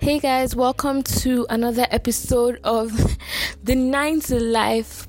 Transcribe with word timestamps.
Hey 0.00 0.20
guys, 0.20 0.54
welcome 0.54 1.02
to 1.02 1.44
another 1.50 1.84
episode 1.90 2.60
of 2.62 2.92
the 3.64 3.74
Nine 3.74 4.20
to 4.20 4.40
Life. 4.40 5.08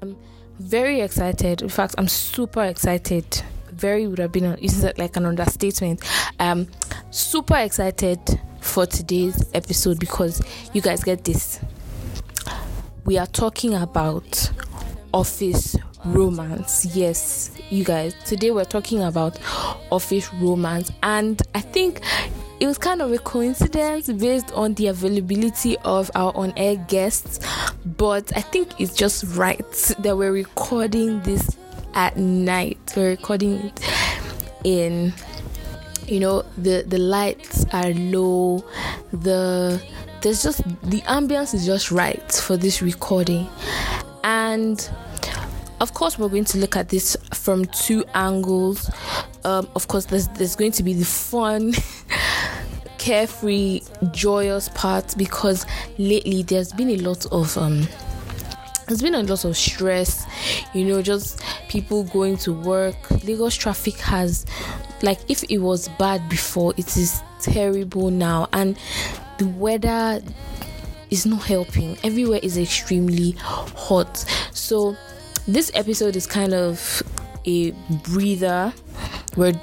I'm 0.00 0.16
very 0.58 1.02
excited. 1.02 1.60
In 1.60 1.68
fact, 1.68 1.94
I'm 1.98 2.08
super 2.08 2.64
excited. 2.64 3.42
Very 3.70 4.06
would 4.06 4.18
have 4.18 4.32
been 4.32 4.56
is 4.56 4.82
like 4.96 5.16
an 5.16 5.26
understatement. 5.26 6.02
Um, 6.40 6.68
super 7.10 7.56
excited 7.56 8.18
for 8.62 8.86
today's 8.86 9.50
episode 9.52 10.00
because 10.00 10.42
you 10.72 10.80
guys 10.80 11.04
get 11.04 11.24
this. 11.24 11.60
We 13.04 13.18
are 13.18 13.26
talking 13.26 13.74
about 13.74 14.50
office 15.12 15.76
romance. 16.06 16.86
Yes, 16.96 17.50
you 17.68 17.84
guys. 17.84 18.14
Today 18.24 18.50
we're 18.50 18.64
talking 18.64 19.02
about 19.02 19.38
office 19.92 20.32
romance, 20.34 20.90
and 21.02 21.40
I 21.54 21.60
think 21.60 22.00
it 22.60 22.66
was 22.66 22.78
kind 22.78 23.02
of 23.02 23.12
a 23.12 23.18
coincidence 23.18 24.10
based 24.10 24.52
on 24.52 24.74
the 24.74 24.88
availability 24.88 25.76
of 25.78 26.10
our 26.14 26.34
on 26.36 26.52
air 26.56 26.76
guests, 26.76 27.40
but 27.84 28.30
I 28.36 28.40
think 28.40 28.80
it's 28.80 28.94
just 28.94 29.24
right 29.36 29.70
that 29.98 30.16
we're 30.16 30.32
recording 30.32 31.20
this 31.22 31.56
at 31.94 32.16
night. 32.16 32.78
We're 32.96 33.10
recording 33.10 33.54
it 33.54 33.80
in 34.64 35.12
you 36.08 36.20
know 36.20 36.42
the 36.58 36.84
the 36.86 36.98
lights 36.98 37.64
are 37.72 37.90
low 37.92 38.64
the 39.12 39.80
there's 40.20 40.42
just 40.42 40.62
the 40.82 41.00
ambience 41.02 41.54
is 41.54 41.66
just 41.66 41.90
right 41.90 42.32
for 42.32 42.56
this 42.56 42.82
recording 42.82 43.48
and 44.22 44.90
of 45.80 45.94
course 45.94 46.18
we're 46.18 46.28
going 46.28 46.44
to 46.44 46.58
look 46.58 46.76
at 46.76 46.88
this 46.88 47.16
from 47.32 47.64
two 47.66 48.04
angles 48.14 48.90
um, 49.44 49.68
of 49.74 49.88
course 49.88 50.06
there's 50.06 50.28
there's 50.28 50.56
going 50.56 50.72
to 50.72 50.82
be 50.82 50.92
the 50.92 51.04
fun 51.04 51.72
carefree 53.04 53.82
joyous 54.12 54.70
part 54.70 55.14
because 55.18 55.66
lately 55.98 56.42
there's 56.42 56.72
been 56.72 56.88
a 56.88 56.96
lot 56.96 57.26
of 57.32 57.54
um 57.58 57.86
there's 58.88 59.02
been 59.02 59.14
a 59.14 59.22
lot 59.22 59.44
of 59.44 59.54
stress 59.54 60.24
you 60.72 60.86
know 60.86 61.02
just 61.02 61.42
people 61.68 62.04
going 62.04 62.34
to 62.38 62.50
work. 62.54 62.96
Lagos 63.24 63.56
traffic 63.56 63.96
has 63.98 64.46
like 65.02 65.18
if 65.28 65.44
it 65.50 65.58
was 65.58 65.88
bad 65.98 66.26
before 66.30 66.72
it 66.78 66.96
is 66.96 67.22
terrible 67.40 68.10
now 68.10 68.48
and 68.54 68.78
the 69.36 69.48
weather 69.48 70.22
is 71.10 71.26
not 71.26 71.42
helping. 71.42 71.98
Everywhere 72.04 72.40
is 72.42 72.56
extremely 72.56 73.32
hot. 73.32 74.16
So 74.52 74.96
this 75.46 75.70
episode 75.74 76.16
is 76.16 76.26
kind 76.26 76.54
of 76.54 77.02
a 77.44 77.72
breather. 78.02 78.72
We're 79.36 79.60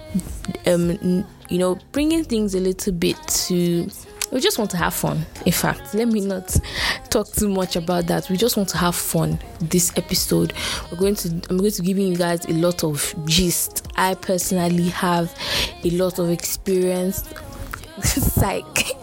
um 0.68 1.26
you 1.52 1.60
know 1.60 1.78
bringing 1.92 2.24
things 2.24 2.56
a 2.56 2.60
little 2.60 2.94
bit 2.94 3.18
to 3.28 3.88
we 4.32 4.40
just 4.40 4.58
want 4.58 4.72
to 4.72 4.78
have 4.78 4.94
fun 4.94 5.26
in 5.46 5.52
fact. 5.52 5.94
Let 5.94 6.08
me 6.08 6.22
not 6.22 6.56
talk 7.10 7.28
too 7.28 7.50
much 7.50 7.76
about 7.76 8.08
that. 8.08 8.30
We 8.30 8.38
just 8.38 8.56
want 8.56 8.70
to 8.70 8.78
have 8.78 8.96
fun 8.96 9.38
this 9.60 9.92
episode. 9.98 10.54
We're 10.90 10.98
going 10.98 11.16
to 11.16 11.30
i'm 11.50 11.58
going 11.58 11.72
to 11.72 11.82
give 11.82 12.00
you 12.00 12.16
guys 12.16 12.46
a 12.46 12.54
lot 12.54 12.86
of 12.86 13.14
gist. 13.26 13.88
I 13.98 14.16
personally 14.16 14.88
have 14.90 15.38
a 15.84 15.90
lot 15.92 16.18
of 16.18 16.30
experience 16.30 17.28
psych 18.04 18.96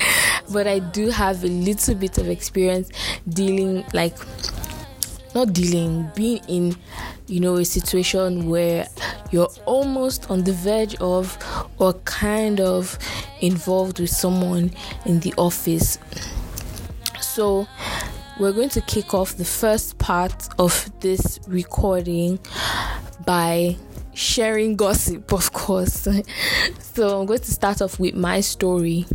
but 0.52 0.66
i 0.66 0.78
do 0.78 1.10
have 1.10 1.44
a 1.44 1.48
little 1.48 1.94
bit 1.94 2.18
of 2.18 2.28
experience 2.28 2.90
dealing 3.28 3.84
like 3.92 4.16
not 5.34 5.52
dealing 5.52 6.10
being 6.14 6.40
in 6.48 6.76
you 7.26 7.38
know 7.40 7.56
a 7.56 7.64
situation 7.64 8.48
where 8.48 8.86
you're 9.30 9.50
almost 9.66 10.30
on 10.30 10.44
the 10.44 10.52
verge 10.52 10.94
of 10.96 11.38
or 11.78 11.92
kind 12.04 12.60
of 12.60 12.98
involved 13.40 14.00
with 14.00 14.10
someone 14.10 14.72
in 15.04 15.20
the 15.20 15.34
office. 15.36 15.98
So 17.20 17.66
we're 18.38 18.52
going 18.52 18.70
to 18.70 18.80
kick 18.82 19.14
off 19.14 19.36
the 19.36 19.44
first 19.44 19.98
part 19.98 20.48
of 20.58 20.90
this 21.00 21.40
recording 21.46 22.38
by 23.26 23.76
sharing 24.14 24.76
gossip 24.76 25.32
of 25.32 25.52
course. 25.52 26.08
So 26.98 27.20
i'm 27.20 27.26
going 27.26 27.38
to 27.38 27.52
start 27.52 27.80
off 27.80 28.00
with 28.00 28.16
my 28.16 28.40
story. 28.40 29.06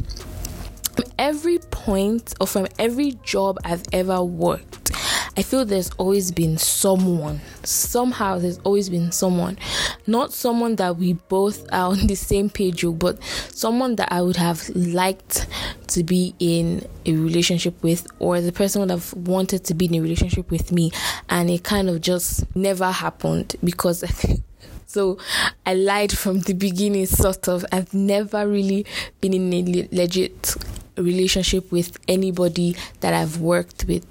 Every 1.18 1.60
point 1.60 2.34
or 2.40 2.48
from 2.48 2.68
every 2.80 3.20
job 3.24 3.58
i've 3.66 3.84
ever 3.92 4.24
worked 4.24 4.92
I 5.36 5.42
feel 5.42 5.66
there's 5.66 5.90
always 5.98 6.32
been 6.32 6.60
someone, 6.60 7.42
somehow 7.64 8.38
there's 8.38 8.60
always 8.60 8.88
been 8.90 9.12
someone, 9.12 9.58
not 10.06 10.32
someone 10.32 10.76
that 10.76 10.98
we 10.98 11.14
both 11.14 11.68
are 11.74 11.90
on 11.90 12.06
the 12.06 12.14
same 12.14 12.52
page 12.52 12.84
with, 12.84 13.00
but 13.00 13.24
someone 13.52 13.96
that 13.96 14.12
I 14.12 14.22
would 14.22 14.36
have 14.36 14.70
liked 14.70 15.48
to 15.88 16.04
be 16.04 16.36
in 16.38 16.88
a 17.08 17.14
relationship 17.14 17.82
with, 17.82 18.06
or 18.20 18.42
the 18.42 18.52
person 18.52 18.82
would 18.82 18.92
have 18.92 19.12
wanted 19.14 19.64
to 19.66 19.74
be 19.74 19.86
in 19.86 19.96
a 19.96 20.02
relationship 20.02 20.52
with 20.52 20.72
me, 20.72 20.92
and 21.30 21.50
it 21.50 21.64
kind 21.64 21.90
of 21.90 22.02
just 22.02 22.56
never 22.56 22.92
happened 22.92 23.56
because. 23.64 24.04
So 24.86 25.18
I 25.66 25.74
lied 25.74 26.16
from 26.16 26.42
the 26.42 26.54
beginning, 26.54 27.08
sort 27.08 27.48
of. 27.48 27.66
I've 27.72 27.96
never 27.96 28.48
really 28.48 28.86
been 29.22 29.34
in 29.34 29.52
a 29.52 29.88
legit 29.92 30.56
relationship 30.98 31.72
with 31.72 31.98
anybody 32.08 32.76
that 33.02 33.14
I've 33.14 33.40
worked 33.40 33.86
with. 33.88 34.06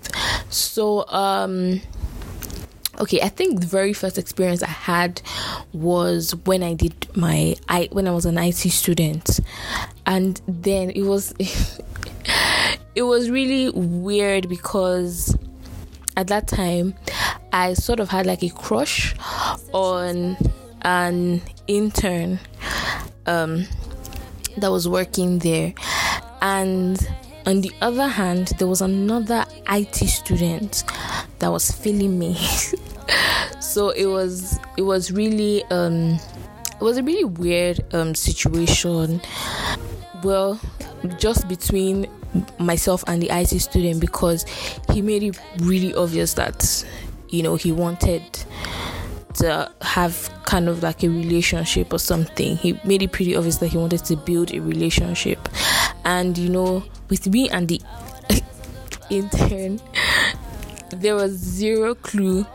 So, 0.51 1.07
um, 1.09 1.81
okay, 3.01 3.21
I 3.21 3.29
think 3.29 3.61
the 3.61 3.67
very 3.67 3.93
first 3.93 4.19
experience 4.19 4.63
I 4.63 4.69
had 4.69 5.23
was 5.73 6.35
when 6.45 6.63
I 6.63 6.75
did 6.75 6.95
my 7.17 7.57
I 7.69 7.89
when 7.93 8.07
I 8.09 8.13
was 8.13 8.27
an 8.27 8.39
IT 8.39 8.55
student, 8.55 9.41
and 10.07 10.41
then 10.47 10.91
it 10.91 11.03
was 11.03 11.35
it 12.95 13.03
was 13.03 13.31
really 13.31 13.71
weird 13.71 14.49
because 14.49 15.37
at 16.17 16.29
that 16.29 16.47
time 16.47 16.95
I 17.53 17.75
sort 17.75 18.01
of 18.01 18.09
had 18.09 18.27
like 18.27 18.43
a 18.43 18.51
crush 18.51 19.15
on 19.73 20.37
an 20.83 21.41
intern 21.67 22.39
um, 23.27 23.67
that 24.57 24.71
was 24.71 24.89
working 24.89 25.39
there, 25.39 25.75
and 26.43 26.99
on 27.47 27.61
the 27.61 27.73
other 27.81 28.09
hand, 28.09 28.49
there 28.59 28.67
was 28.69 28.83
another 28.83 29.45
IT 29.69 29.95
student 29.95 30.85
that 31.39 31.51
was 31.51 31.71
feeling 31.71 32.19
me. 32.19 32.35
so 33.61 33.91
it 33.91 34.07
was 34.07 34.59
it 34.77 34.83
was 34.83 35.13
really 35.13 35.65
um 35.65 36.19
it 36.75 36.81
was 36.81 36.99
a 36.99 37.03
really 37.03 37.25
weird 37.25 37.81
um 37.95 38.15
situation. 38.15 39.21
Well, 40.23 40.61
just 41.19 41.49
between 41.49 42.07
myself 42.59 43.05
and 43.07 43.23
the 43.23 43.29
IT 43.31 43.59
student 43.61 44.01
because 44.01 44.45
he 44.93 45.01
made 45.01 45.23
it 45.23 45.39
really 45.59 45.95
obvious 45.95 46.35
that 46.35 46.85
you 47.29 47.43
know 47.43 47.57
he 47.57 47.73
wanted 47.73 48.23
to 49.35 49.71
have 49.81 50.31
kind 50.45 50.69
of 50.69 50.83
like 50.83 51.03
a 51.03 51.09
relationship 51.09 51.93
or 51.93 51.99
something. 51.99 52.57
He 52.57 52.79
made 52.85 53.03
it 53.03 53.13
pretty 53.13 53.35
obvious 53.37 53.57
that 53.59 53.69
he 53.69 53.79
wanted 53.79 54.05
to 54.07 54.17
build 54.17 54.53
a 54.53 54.61
relationship. 54.61 55.49
And 56.05 56.37
you 56.37 56.49
know, 56.49 56.85
with 57.09 57.27
me 57.29 57.49
and 57.51 57.69
the 57.69 57.81
intern, 59.11 59.81
there 60.91 61.15
was 61.15 61.33
zero 61.33 61.95
clue 61.95 62.47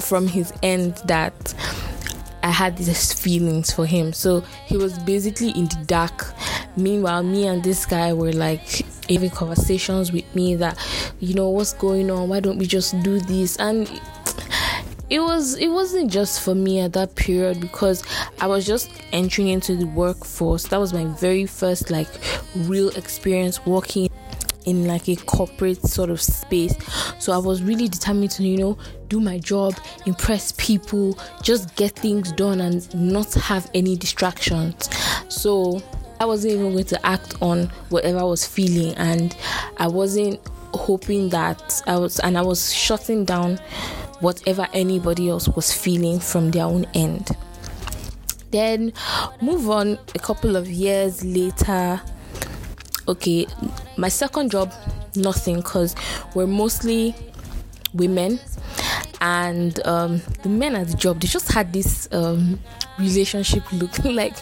from 0.00 0.26
his 0.28 0.52
end 0.62 0.96
that 1.06 1.54
I 2.42 2.50
had 2.50 2.76
these 2.76 3.12
feelings 3.12 3.72
for 3.72 3.86
him. 3.86 4.12
So 4.12 4.42
he 4.66 4.76
was 4.76 4.98
basically 4.98 5.50
in 5.50 5.64
the 5.64 5.82
dark. 5.86 6.34
Meanwhile, 6.76 7.22
me 7.22 7.46
and 7.46 7.62
this 7.64 7.86
guy 7.86 8.12
were 8.12 8.32
like 8.32 8.84
having 9.08 9.30
conversations 9.30 10.12
with 10.12 10.32
me 10.34 10.54
that, 10.56 10.78
you 11.20 11.34
know, 11.34 11.48
what's 11.48 11.72
going 11.72 12.10
on? 12.10 12.28
Why 12.28 12.40
don't 12.40 12.58
we 12.58 12.66
just 12.66 13.00
do 13.02 13.18
this? 13.20 13.56
And 13.56 13.88
it 15.10 15.20
was 15.20 15.56
it 15.56 15.68
wasn't 15.68 16.10
just 16.10 16.40
for 16.40 16.54
me 16.54 16.80
at 16.80 16.92
that 16.94 17.14
period 17.14 17.60
because 17.60 18.02
I 18.40 18.46
was 18.46 18.66
just 18.66 18.90
entering 19.12 19.48
into 19.48 19.76
the 19.76 19.86
workforce. 19.86 20.64
That 20.68 20.80
was 20.80 20.92
my 20.92 21.04
very 21.04 21.46
first 21.46 21.90
like 21.90 22.08
real 22.56 22.88
experience 22.90 23.64
working 23.66 24.08
in 24.64 24.86
like 24.86 25.08
a 25.08 25.16
corporate 25.16 25.82
sort 25.82 26.10
of 26.10 26.20
space. 26.20 26.74
So 27.18 27.32
I 27.32 27.38
was 27.38 27.62
really 27.62 27.88
determined 27.88 28.30
to, 28.32 28.42
you 28.42 28.56
know, 28.56 28.78
do 29.08 29.20
my 29.20 29.38
job, 29.38 29.74
impress 30.06 30.52
people, 30.52 31.18
just 31.42 31.74
get 31.76 31.92
things 31.92 32.32
done 32.32 32.60
and 32.60 32.94
not 32.94 33.32
have 33.34 33.70
any 33.74 33.96
distractions. 33.96 34.88
So 35.28 35.82
I 36.18 36.24
wasn't 36.24 36.54
even 36.54 36.72
going 36.72 36.84
to 36.84 37.06
act 37.06 37.34
on 37.42 37.64
whatever 37.90 38.20
I 38.20 38.24
was 38.24 38.46
feeling 38.46 38.94
and 38.94 39.36
I 39.76 39.88
wasn't 39.88 40.40
hoping 40.72 41.28
that 41.28 41.82
I 41.86 41.96
was 41.96 42.18
and 42.20 42.36
I 42.36 42.42
was 42.42 42.72
shutting 42.72 43.24
down 43.24 43.60
whatever 44.24 44.66
anybody 44.72 45.28
else 45.28 45.48
was 45.48 45.72
feeling 45.72 46.18
from 46.18 46.50
their 46.50 46.64
own 46.64 46.86
end. 46.94 47.30
Then 48.50 48.92
move 49.40 49.68
on 49.68 49.98
a 50.14 50.18
couple 50.18 50.56
of 50.56 50.68
years 50.68 51.24
later. 51.24 52.00
Okay, 53.06 53.46
my 53.96 54.08
second 54.08 54.50
job, 54.50 54.72
nothing 55.14 55.56
because 55.56 55.94
we're 56.34 56.46
mostly 56.46 57.14
women, 57.92 58.40
and 59.20 59.84
um, 59.86 60.22
the 60.42 60.48
men 60.48 60.74
at 60.74 60.88
the 60.88 60.96
job 60.96 61.20
they 61.20 61.28
just 61.28 61.52
had 61.52 61.72
this 61.72 62.08
um, 62.12 62.58
relationship 62.98 63.62
look 63.72 63.98
like 64.04 64.36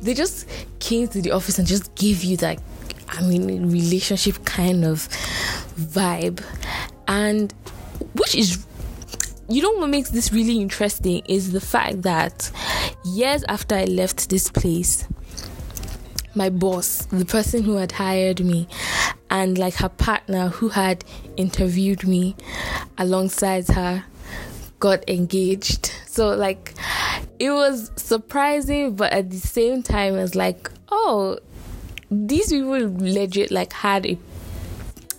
they 0.00 0.14
just 0.14 0.48
came 0.78 1.08
to 1.08 1.20
the 1.20 1.32
office 1.32 1.58
and 1.58 1.66
just 1.66 1.94
gave 1.96 2.22
you 2.22 2.36
that 2.36 2.60
I 3.10 3.22
mean, 3.22 3.70
relationship 3.70 4.44
kind 4.44 4.84
of 4.84 5.08
vibe. 5.76 6.42
And 7.06 7.52
which 8.14 8.34
is 8.34 8.64
you 9.48 9.62
know 9.62 9.72
what 9.72 9.88
makes 9.88 10.10
this 10.10 10.32
really 10.32 10.60
interesting 10.60 11.22
is 11.26 11.52
the 11.52 11.60
fact 11.60 12.02
that 12.02 12.50
years 13.04 13.44
after 13.48 13.74
I 13.74 13.84
left 13.84 14.28
this 14.28 14.50
place, 14.50 15.08
my 16.34 16.50
boss, 16.50 17.06
the 17.06 17.24
person 17.24 17.62
who 17.62 17.76
had 17.76 17.92
hired 17.92 18.44
me, 18.44 18.68
and 19.30 19.56
like 19.56 19.74
her 19.74 19.88
partner 19.88 20.48
who 20.48 20.68
had 20.68 21.04
interviewed 21.36 22.06
me 22.06 22.36
alongside 22.98 23.68
her 23.68 24.04
got 24.80 25.08
engaged. 25.08 25.92
So 26.06 26.28
like 26.34 26.74
it 27.38 27.50
was 27.50 27.90
surprising 27.96 28.96
but 28.96 29.12
at 29.12 29.30
the 29.30 29.38
same 29.38 29.82
time 29.82 30.16
it's 30.16 30.34
like, 30.34 30.70
oh, 30.90 31.38
these 32.10 32.50
people 32.50 32.78
legit 32.98 33.50
like 33.50 33.72
had 33.72 34.06
a 34.06 34.18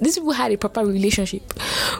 these 0.01 0.17
people 0.17 0.31
had 0.31 0.51
a 0.51 0.57
proper 0.57 0.85
relationship 0.85 1.53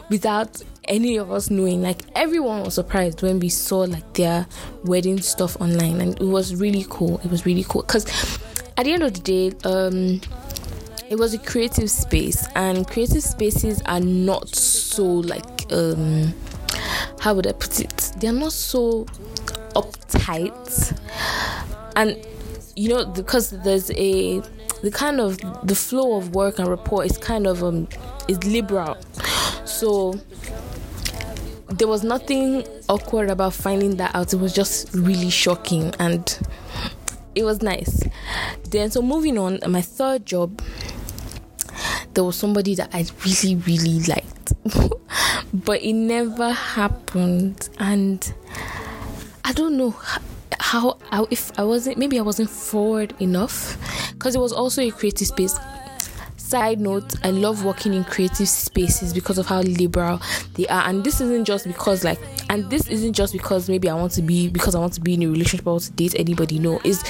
without 0.08 0.62
any 0.90 1.16
of 1.16 1.30
us 1.30 1.48
knowing. 1.48 1.80
Like 1.80 2.02
everyone 2.14 2.64
was 2.64 2.74
surprised 2.74 3.22
when 3.22 3.40
we 3.40 3.48
saw 3.48 3.80
like 3.80 4.12
their 4.14 4.46
wedding 4.84 5.22
stuff 5.22 5.58
online, 5.60 6.00
and 6.00 6.20
it 6.20 6.26
was 6.26 6.54
really 6.54 6.84
cool. 6.90 7.18
It 7.24 7.30
was 7.30 7.46
really 7.46 7.64
cool 7.66 7.82
because 7.82 8.04
at 8.76 8.84
the 8.84 8.92
end 8.92 9.02
of 9.02 9.14
the 9.14 9.20
day, 9.20 9.56
um, 9.64 10.20
it 11.08 11.16
was 11.18 11.32
a 11.32 11.38
creative 11.38 11.90
space, 11.90 12.46
and 12.54 12.86
creative 12.86 13.22
spaces 13.22 13.80
are 13.86 14.00
not 14.00 14.54
so 14.54 15.04
like 15.04 15.72
um, 15.72 16.34
how 17.20 17.32
would 17.34 17.46
I 17.46 17.52
put 17.52 17.80
it? 17.80 18.12
They 18.18 18.28
are 18.28 18.32
not 18.32 18.52
so 18.52 19.04
uptight, 19.74 20.98
and 21.96 22.18
you 22.76 22.88
know 22.88 23.06
because 23.06 23.50
there's 23.62 23.90
a 23.92 24.40
the 24.82 24.90
kind 24.90 25.20
of 25.20 25.38
the 25.66 25.74
flow 25.74 26.16
of 26.16 26.34
work 26.34 26.58
and 26.58 26.66
report 26.66 27.04
is 27.06 27.18
kind 27.18 27.46
of 27.46 27.62
um 27.62 27.86
is 28.28 28.42
liberal 28.44 28.96
so 29.66 30.18
there 31.70 31.88
was 31.88 32.02
nothing 32.02 32.66
awkward 32.88 33.30
about 33.30 33.54
finding 33.54 33.96
that 33.96 34.14
out. 34.14 34.32
It 34.32 34.40
was 34.40 34.52
just 34.52 34.92
really 34.94 35.30
shocking 35.30 35.94
and 35.98 36.38
it 37.34 37.44
was 37.44 37.62
nice. 37.62 38.02
Then 38.70 38.90
so 38.90 39.02
moving 39.02 39.38
on 39.38 39.60
my 39.68 39.80
third 39.82 40.26
job 40.26 40.60
there 42.14 42.24
was 42.24 42.34
somebody 42.34 42.74
that 42.74 42.92
i 42.92 43.06
really 43.24 43.54
really 43.54 44.00
liked 44.00 44.52
but 45.54 45.80
it 45.80 45.92
never 45.92 46.50
happened. 46.50 47.68
And 47.78 48.32
i 49.44 49.52
don't 49.52 49.76
know 49.76 49.94
how, 50.70 50.98
how 51.10 51.26
if 51.30 51.58
I 51.58 51.64
wasn't 51.64 51.98
maybe 51.98 52.18
I 52.18 52.22
wasn't 52.22 52.50
forward 52.50 53.14
enough 53.20 53.76
because 54.12 54.36
it 54.36 54.38
was 54.38 54.52
also 54.52 54.82
a 54.82 54.90
creative 54.90 55.26
space. 55.26 55.58
Side 56.50 56.80
note, 56.80 57.14
I 57.24 57.30
love 57.30 57.64
working 57.64 57.94
in 57.94 58.02
creative 58.02 58.48
spaces 58.48 59.14
because 59.14 59.38
of 59.38 59.46
how 59.46 59.60
liberal 59.60 60.20
they 60.54 60.66
are, 60.66 60.82
and 60.88 61.04
this 61.04 61.20
isn't 61.20 61.44
just 61.44 61.64
because 61.64 62.02
like, 62.02 62.18
and 62.48 62.68
this 62.68 62.88
isn't 62.88 63.12
just 63.12 63.32
because 63.32 63.68
maybe 63.68 63.88
I 63.88 63.94
want 63.94 64.10
to 64.14 64.22
be 64.22 64.48
because 64.48 64.74
I 64.74 64.80
want 64.80 64.94
to 64.94 65.00
be 65.00 65.14
in 65.14 65.22
a 65.22 65.28
relationship 65.28 65.64
or 65.68 65.78
to 65.78 65.92
date 65.92 66.16
anybody. 66.18 66.58
No, 66.58 66.80
it's 66.82 67.04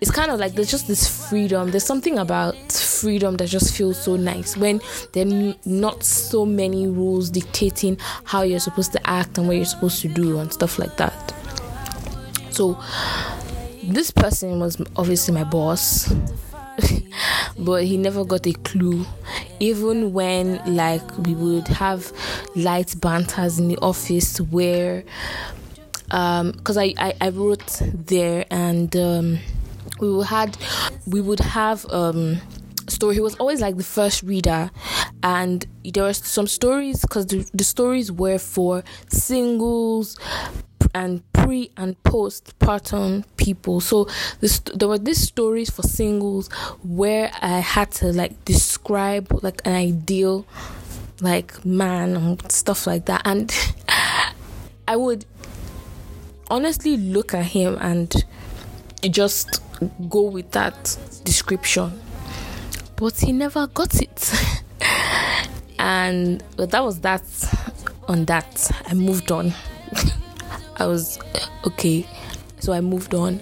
it's 0.00 0.10
kind 0.10 0.32
of 0.32 0.40
like 0.40 0.54
there's 0.54 0.72
just 0.72 0.88
this 0.88 1.06
freedom. 1.28 1.70
There's 1.70 1.84
something 1.84 2.18
about 2.18 2.56
freedom 2.72 3.36
that 3.36 3.46
just 3.46 3.76
feels 3.76 4.02
so 4.02 4.16
nice 4.16 4.56
when 4.56 4.80
there 5.12 5.24
are 5.24 5.54
not 5.64 6.02
so 6.02 6.44
many 6.44 6.88
rules 6.88 7.30
dictating 7.30 7.96
how 8.24 8.42
you're 8.42 8.58
supposed 8.58 8.90
to 8.94 9.08
act 9.08 9.38
and 9.38 9.46
what 9.46 9.54
you're 9.54 9.66
supposed 9.66 10.02
to 10.02 10.08
do 10.08 10.40
and 10.40 10.52
stuff 10.52 10.80
like 10.80 10.96
that. 10.96 11.32
So 12.50 12.76
this 13.84 14.10
person 14.10 14.58
was 14.58 14.82
obviously 14.96 15.32
my 15.32 15.44
boss. 15.44 16.12
but 17.58 17.84
he 17.84 17.96
never 17.96 18.24
got 18.24 18.46
a 18.46 18.52
clue. 18.52 19.04
Even 19.60 20.12
when 20.12 20.60
like 20.76 21.02
we 21.18 21.34
would 21.34 21.68
have 21.68 22.12
light 22.56 22.94
banters 23.00 23.58
in 23.58 23.68
the 23.68 23.78
office 23.78 24.40
where 24.40 25.04
um 26.10 26.52
because 26.52 26.76
I, 26.76 26.92
I 26.98 27.14
i 27.20 27.28
wrote 27.28 27.80
there 27.94 28.44
and 28.50 28.94
um 28.96 29.38
we 30.00 30.10
would 30.12 30.26
had 30.26 30.56
we 31.06 31.20
would 31.20 31.40
have 31.40 31.86
um 31.90 32.40
story. 32.90 33.14
He 33.14 33.20
was 33.20 33.34
always 33.36 33.60
like 33.60 33.76
the 33.76 33.84
first 33.84 34.22
reader. 34.22 34.70
And 35.22 35.66
there 35.84 36.04
were 36.04 36.14
some 36.14 36.46
stories 36.46 37.00
because 37.00 37.26
the, 37.26 37.48
the 37.54 37.64
stories 37.64 38.10
were 38.10 38.38
for 38.38 38.82
singles 39.08 40.18
and 40.94 41.22
pre 41.32 41.70
and 41.76 42.02
postpartum 42.02 43.24
people. 43.36 43.80
So 43.80 44.08
this, 44.40 44.60
there 44.60 44.88
were 44.88 44.98
these 44.98 45.20
stories 45.20 45.70
for 45.70 45.82
singles 45.82 46.50
where 46.82 47.30
I 47.40 47.60
had 47.60 47.90
to 47.92 48.12
like 48.12 48.44
describe 48.44 49.42
like 49.42 49.60
an 49.64 49.74
ideal 49.74 50.46
like 51.20 51.64
man 51.64 52.16
and 52.16 52.50
stuff 52.52 52.86
like 52.86 53.04
that, 53.06 53.22
and 53.24 53.54
I 54.88 54.96
would 54.96 55.26
honestly 56.50 56.96
look 56.96 57.34
at 57.34 57.46
him 57.46 57.76
and 57.80 58.12
just 59.10 59.62
go 60.08 60.22
with 60.22 60.50
that 60.52 60.96
description, 61.24 62.00
but 63.00 63.18
he 63.18 63.32
never 63.32 63.66
got 63.66 64.00
it. 64.00 64.32
and 65.78 66.44
but 66.56 66.70
that 66.70 66.84
was 66.84 67.00
that 67.00 67.22
on 68.06 68.26
that. 68.26 68.70
I 68.86 68.94
moved 68.94 69.32
on. 69.32 69.54
I 70.76 70.86
was 70.86 71.18
okay, 71.66 72.06
so 72.58 72.74
I 72.74 72.82
moved 72.82 73.14
on. 73.14 73.40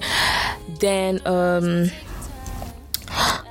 Then 0.79 1.21
um, 1.27 1.91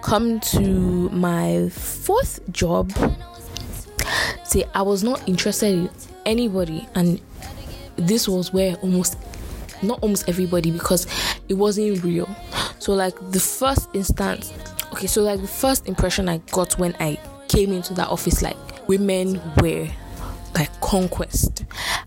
come 0.02 0.40
to 0.40 1.10
my 1.10 1.68
fourth 1.70 2.40
job. 2.52 2.92
See, 4.46 4.64
I 4.74 4.82
was 4.84 5.04
not 5.04 5.28
interested 5.28 5.74
in 5.74 5.90
anybody, 6.26 6.88
and 6.96 7.20
this 7.98 8.30
was 8.30 8.54
where 8.54 8.76
almost 8.78 9.18
not 9.84 10.00
almost 10.02 10.30
everybody 10.30 10.72
because 10.72 11.06
it 11.50 11.56
wasn't 11.56 12.02
real. 12.02 12.30
So 12.80 12.94
like 12.94 13.14
the 13.32 13.40
first 13.40 13.90
instance, 13.94 14.54
okay, 14.98 15.08
so 15.08 15.22
like 15.22 15.40
the 15.40 15.48
first 15.48 15.88
impression 15.88 16.28
I 16.28 16.40
got 16.52 16.78
when 16.80 16.96
I 17.00 17.20
came 17.48 17.72
into 17.72 17.94
that 17.94 18.08
office, 18.10 18.42
like 18.42 18.58
women 18.88 19.40
were 19.62 19.88
like 20.56 20.82
conquest. 20.82 21.66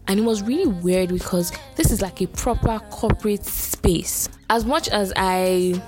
And 0.09 0.19
it 0.19 0.25
was 0.25 0.43
really 0.43 0.67
weird 0.67 1.11
because 1.11 1.53
this 1.77 1.93
is 1.93 2.03
like 2.03 2.21
a 2.21 2.27
proper 2.27 2.81
corporate 2.91 3.45
space. 3.47 4.29
As 4.51 4.65
much 4.65 4.89
as 4.89 5.13
I 5.15 5.81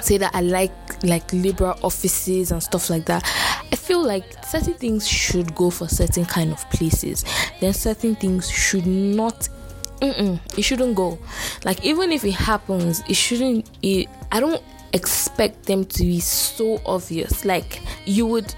say 0.00 0.16
that 0.18 0.32
I 0.32 0.42
like 0.42 0.70
like 1.02 1.32
liberal 1.32 1.76
offices 1.82 2.52
and 2.52 2.62
stuff 2.62 2.88
like 2.88 3.06
that, 3.06 3.24
I 3.72 3.74
feel 3.74 4.04
like 4.04 4.44
certain 4.44 4.74
things 4.74 5.08
should 5.08 5.56
go 5.56 5.70
for 5.70 5.88
certain 5.88 6.24
kind 6.24 6.52
of 6.52 6.70
places. 6.70 7.24
Then 7.60 7.72
certain 7.74 8.14
things 8.14 8.48
should 8.48 8.86
not 8.86 9.48
Mm-mm, 10.00 10.38
it 10.56 10.62
shouldn't 10.62 10.94
go. 10.94 11.18
Like 11.64 11.84
even 11.84 12.12
if 12.12 12.24
it 12.24 12.34
happens, 12.34 13.02
it 13.08 13.14
shouldn't. 13.14 13.68
It, 13.82 14.08
I 14.30 14.38
don't 14.38 14.62
expect 14.92 15.66
them 15.66 15.84
to 15.84 16.02
be 16.02 16.20
so 16.20 16.80
obvious. 16.86 17.44
Like 17.44 17.80
you 18.04 18.26
would 18.26 18.54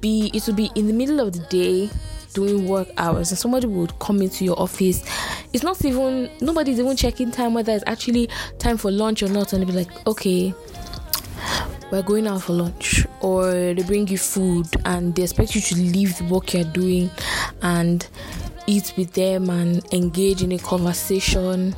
be, 0.00 0.30
it 0.34 0.46
would 0.46 0.56
be 0.56 0.70
in 0.74 0.86
the 0.86 0.92
middle 0.92 1.20
of 1.20 1.32
the 1.32 1.40
day 1.46 1.90
doing 2.32 2.68
work 2.68 2.88
hours 2.96 3.30
and 3.30 3.38
somebody 3.38 3.66
would 3.66 3.98
come 3.98 4.22
into 4.22 4.44
your 4.44 4.58
office. 4.58 5.04
It's 5.52 5.64
not 5.64 5.84
even 5.84 6.30
nobody's 6.40 6.78
even 6.78 6.96
checking 6.96 7.30
time 7.30 7.54
whether 7.54 7.72
it's 7.72 7.84
actually 7.86 8.28
time 8.58 8.76
for 8.76 8.90
lunch 8.90 9.22
or 9.22 9.28
not 9.28 9.52
and 9.52 9.62
they 9.62 9.66
be 9.66 9.72
like 9.72 10.06
okay 10.06 10.54
we're 11.90 12.02
going 12.02 12.26
out 12.26 12.42
for 12.42 12.52
lunch. 12.52 13.04
Or 13.20 13.50
they 13.52 13.82
bring 13.82 14.06
you 14.08 14.18
food 14.18 14.68
and 14.84 15.14
they 15.14 15.24
expect 15.24 15.54
you 15.54 15.60
to 15.60 15.74
leave 15.76 16.16
the 16.18 16.24
work 16.24 16.54
you're 16.54 16.64
doing 16.64 17.10
and 17.62 18.06
eat 18.66 18.94
with 18.96 19.12
them 19.14 19.50
and 19.50 19.84
engage 19.92 20.42
in 20.42 20.52
a 20.52 20.58
conversation. 20.58 21.74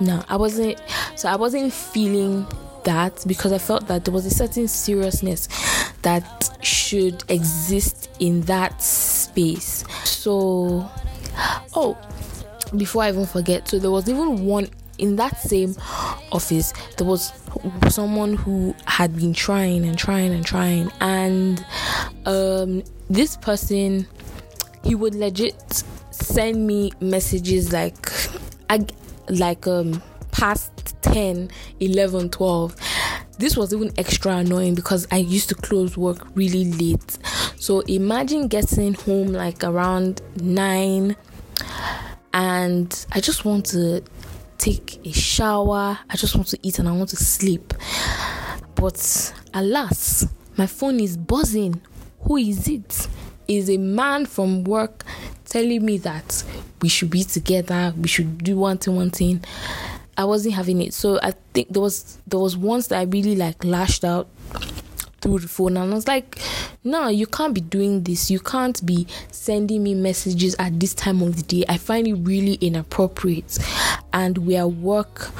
No 0.00 0.24
i 0.28 0.36
wasn't 0.36 0.82
so 1.14 1.28
i 1.28 1.36
wasn't 1.36 1.72
feeling 1.72 2.44
that 2.84 3.24
because 3.26 3.52
i 3.52 3.58
felt 3.58 3.86
that 3.88 4.04
there 4.04 4.14
was 4.14 4.26
a 4.26 4.30
certain 4.30 4.68
seriousness 4.68 5.48
that 6.04 6.50
should 6.62 7.24
exist 7.28 8.10
in 8.20 8.42
that 8.42 8.80
space. 8.82 9.84
So, 10.04 10.88
oh, 11.74 11.98
before 12.76 13.02
I 13.02 13.08
even 13.08 13.26
forget, 13.26 13.68
so 13.68 13.78
there 13.78 13.90
was 13.90 14.08
even 14.08 14.44
one 14.46 14.68
in 14.96 15.16
that 15.16 15.36
same 15.40 15.74
office 16.30 16.72
there 16.98 17.06
was 17.06 17.32
someone 17.88 18.34
who 18.34 18.72
had 18.86 19.16
been 19.16 19.32
trying 19.34 19.84
and 19.84 19.98
trying 19.98 20.32
and 20.32 20.46
trying 20.46 20.88
and 21.00 21.66
um 22.26 22.80
this 23.10 23.36
person 23.38 24.06
he 24.84 24.94
would 24.94 25.16
legit 25.16 25.82
send 26.12 26.64
me 26.64 26.92
messages 27.00 27.72
like 27.72 28.08
I, 28.70 28.86
like 29.28 29.66
um 29.66 30.00
past 30.30 30.73
10 31.14 31.48
11 31.78 32.28
12 32.28 32.74
this 33.38 33.56
was 33.56 33.72
even 33.72 33.92
extra 33.96 34.32
annoying 34.36 34.74
because 34.74 35.06
I 35.12 35.18
used 35.18 35.48
to 35.50 35.54
close 35.54 35.96
work 35.96 36.26
really 36.34 36.72
late. 36.72 37.18
So 37.56 37.80
imagine 37.80 38.46
getting 38.46 38.94
home 38.94 39.28
like 39.28 39.64
around 39.64 40.22
9 40.40 41.16
and 42.32 43.06
I 43.12 43.20
just 43.20 43.44
want 43.44 43.66
to 43.66 44.02
take 44.58 45.00
a 45.04 45.12
shower, 45.12 45.98
I 46.08 46.16
just 46.16 46.36
want 46.36 46.48
to 46.48 46.58
eat 46.62 46.78
and 46.78 46.88
I 46.88 46.92
want 46.92 47.10
to 47.10 47.16
sleep. 47.16 47.74
But 48.76 49.34
alas, 49.52 50.26
my 50.56 50.66
phone 50.66 51.00
is 51.00 51.16
buzzing. 51.16 51.80
Who 52.22 52.36
is 52.36 52.68
it? 52.68 53.08
Is 53.48 53.68
a 53.68 53.76
man 53.76 54.26
from 54.26 54.64
work 54.64 55.04
telling 55.44 55.84
me 55.84 55.98
that 55.98 56.44
we 56.80 56.88
should 56.88 57.10
be 57.10 57.24
together, 57.24 57.92
we 57.96 58.08
should 58.08 58.38
do 58.38 58.56
one 58.56 58.78
thing, 58.78 58.96
one 58.96 59.10
thing. 59.10 59.44
I 60.16 60.24
wasn't 60.24 60.54
having 60.54 60.80
it. 60.82 60.94
So 60.94 61.18
I 61.22 61.32
think 61.52 61.68
there 61.70 61.82
was 61.82 62.18
there 62.26 62.40
was 62.40 62.56
once 62.56 62.88
that 62.88 62.98
I 62.98 63.02
really 63.02 63.36
like 63.36 63.64
lashed 63.64 64.04
out 64.04 64.28
through 65.20 65.38
the 65.38 65.48
phone 65.48 65.76
and 65.76 65.90
I 65.90 65.94
was 65.94 66.06
like, 66.06 66.38
no, 66.84 67.08
you 67.08 67.26
can't 67.26 67.54
be 67.54 67.62
doing 67.62 68.02
this. 68.02 68.30
You 68.30 68.40
can't 68.40 68.84
be 68.84 69.06
sending 69.30 69.82
me 69.82 69.94
messages 69.94 70.54
at 70.58 70.78
this 70.78 70.94
time 70.94 71.22
of 71.22 71.36
the 71.36 71.42
day. 71.42 71.64
I 71.68 71.78
find 71.78 72.06
it 72.06 72.14
really 72.14 72.54
inappropriate. 72.54 73.58
And 74.12 74.38
we 74.38 74.56
are 74.56 74.68
work 74.68 75.30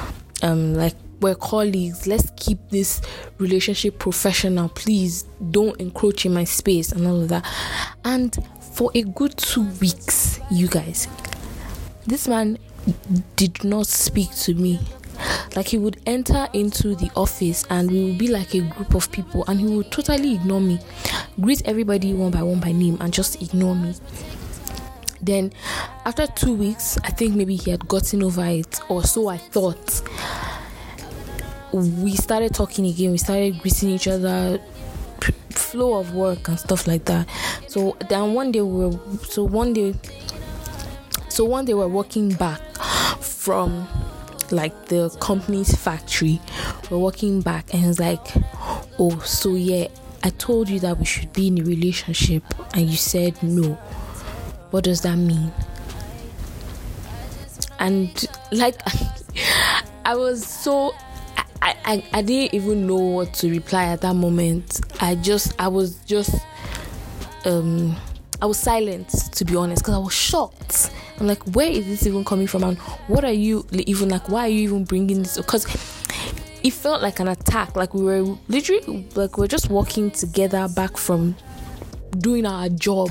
um 0.43 0.75
like 0.75 0.95
we're 1.21 1.35
colleagues. 1.35 2.07
Let's 2.07 2.31
keep 2.37 2.59
this 2.71 3.00
relationship 3.38 3.99
professional. 3.99 4.69
Please 4.69 5.23
don't 5.50 5.78
encroach 5.81 6.26
in 6.26 6.35
my 6.35 6.45
space 6.45 6.93
and 6.93 7.07
all 7.07 7.23
of 7.23 7.28
that. 7.28 7.47
And 8.04 8.37
for 8.73 8.90
a 8.95 9.02
good 9.02 9.37
two 9.37 9.64
weeks, 9.81 10.40
you 10.50 10.69
guys, 10.69 11.09
this 12.07 12.28
man 12.28 12.59
did 13.37 13.64
not 13.64 13.87
speak 13.87 14.31
to 14.37 14.55
me. 14.55 14.81
Like 15.55 15.69
he 15.69 15.79
would 15.79 16.00
enter 16.07 16.49
into 16.53 16.95
the 16.95 17.11
office 17.14 17.64
and 17.71 17.91
we 17.91 18.05
would 18.07 18.19
be 18.19 18.29
like 18.29 18.55
a 18.55 18.61
group 18.61 18.95
of 18.95 19.11
people 19.12 19.45
and 19.47 19.61
he 19.61 19.67
would 19.67 19.91
totally 19.93 20.35
ignore 20.35 20.61
me, 20.61 20.81
greet 21.41 21.62
everybody 21.67 22.12
one 22.12 22.31
by 22.31 22.43
one 22.43 22.61
by 22.61 22.73
name 22.73 22.99
and 23.00 23.12
just 23.12 23.41
ignore 23.41 23.76
me. 23.76 23.95
Then, 25.23 25.53
after 26.05 26.26
two 26.26 26.53
weeks, 26.53 26.99
I 27.03 27.11
think 27.11 27.35
maybe 27.35 27.57
he 27.57 27.71
had 27.71 27.88
gotten 27.88 28.23
over 28.23 28.45
it, 28.45 28.79
or 28.91 29.03
so 29.03 29.29
I 29.29 29.38
thought. 29.38 30.03
We 31.73 32.14
started 32.14 32.55
talking 32.55 32.85
again, 32.87 33.11
we 33.11 33.19
started 33.19 33.59
greeting 33.61 33.88
each 33.88 34.07
other, 34.07 34.61
flow 35.50 35.99
of 35.99 36.14
work 36.14 36.47
and 36.49 36.59
stuff 36.59 36.87
like 36.87 37.07
that. 37.07 37.26
So 37.69 37.97
then 38.09 38.35
one 38.35 38.53
day 38.53 38.61
we 38.61 38.87
were, 38.87 38.99
so 39.23 39.45
one 39.45 39.73
day, 39.73 39.95
so 41.31 41.47
one 41.47 41.64
day 41.64 41.73
we 41.73 41.81
we're 41.81 41.88
walking 41.88 42.29
back 42.35 42.61
from 43.44 43.86
like 44.50 44.86
the 44.86 45.10
company's 45.20 45.74
factory. 45.74 46.40
We're 46.90 46.98
walking 46.98 47.42
back, 47.42 47.74
and 47.74 47.84
he's 47.84 48.00
like, 48.00 48.26
"Oh, 48.98 49.18
so 49.20 49.54
yeah, 49.54 49.88
I 50.22 50.30
told 50.30 50.70
you 50.70 50.80
that 50.80 50.98
we 50.98 51.04
should 51.04 51.32
be 51.34 51.48
in 51.48 51.58
a 51.58 51.62
relationship, 51.62 52.42
and 52.72 52.88
you 52.88 52.96
said 52.96 53.40
no. 53.42 53.74
What 54.70 54.84
does 54.84 55.02
that 55.02 55.16
mean?" 55.16 55.52
And 57.78 58.26
like, 58.50 58.80
I 60.06 60.16
was 60.16 60.46
so. 60.46 60.94
I, 61.60 61.76
I, 61.84 62.04
I 62.12 62.22
didn't 62.22 62.54
even 62.54 62.86
know 62.86 62.96
what 62.96 63.34
to 63.34 63.50
reply 63.50 63.84
at 63.84 64.00
that 64.02 64.14
moment. 64.14 64.80
I 65.00 65.16
just 65.16 65.54
I 65.60 65.68
was 65.68 65.96
just 66.04 66.34
um 67.44 67.96
I 68.44 68.46
was 68.46 68.58
silent 68.58 69.08
to 69.08 69.44
be 69.46 69.56
honest 69.56 69.80
because 69.80 69.94
I 69.94 69.98
was 69.98 70.12
shocked. 70.12 70.90
I'm 71.18 71.26
like, 71.26 71.42
where 71.54 71.70
is 71.70 71.86
this 71.86 72.06
even 72.06 72.26
coming 72.26 72.46
from? 72.46 72.62
And 72.62 72.76
what 73.08 73.24
are 73.24 73.32
you 73.32 73.66
even 73.72 74.10
like? 74.10 74.28
Why 74.28 74.44
are 74.44 74.48
you 74.50 74.60
even 74.60 74.84
bringing 74.84 75.22
this? 75.22 75.38
Because 75.38 75.64
it 76.62 76.74
felt 76.74 77.00
like 77.00 77.20
an 77.20 77.28
attack. 77.28 77.74
Like 77.74 77.94
we 77.94 78.04
were 78.04 78.36
literally 78.48 79.08
like 79.14 79.38
we 79.38 79.46
are 79.46 79.48
just 79.48 79.70
walking 79.70 80.10
together 80.10 80.68
back 80.76 80.98
from 80.98 81.36
doing 82.18 82.44
our 82.44 82.68
job, 82.68 83.08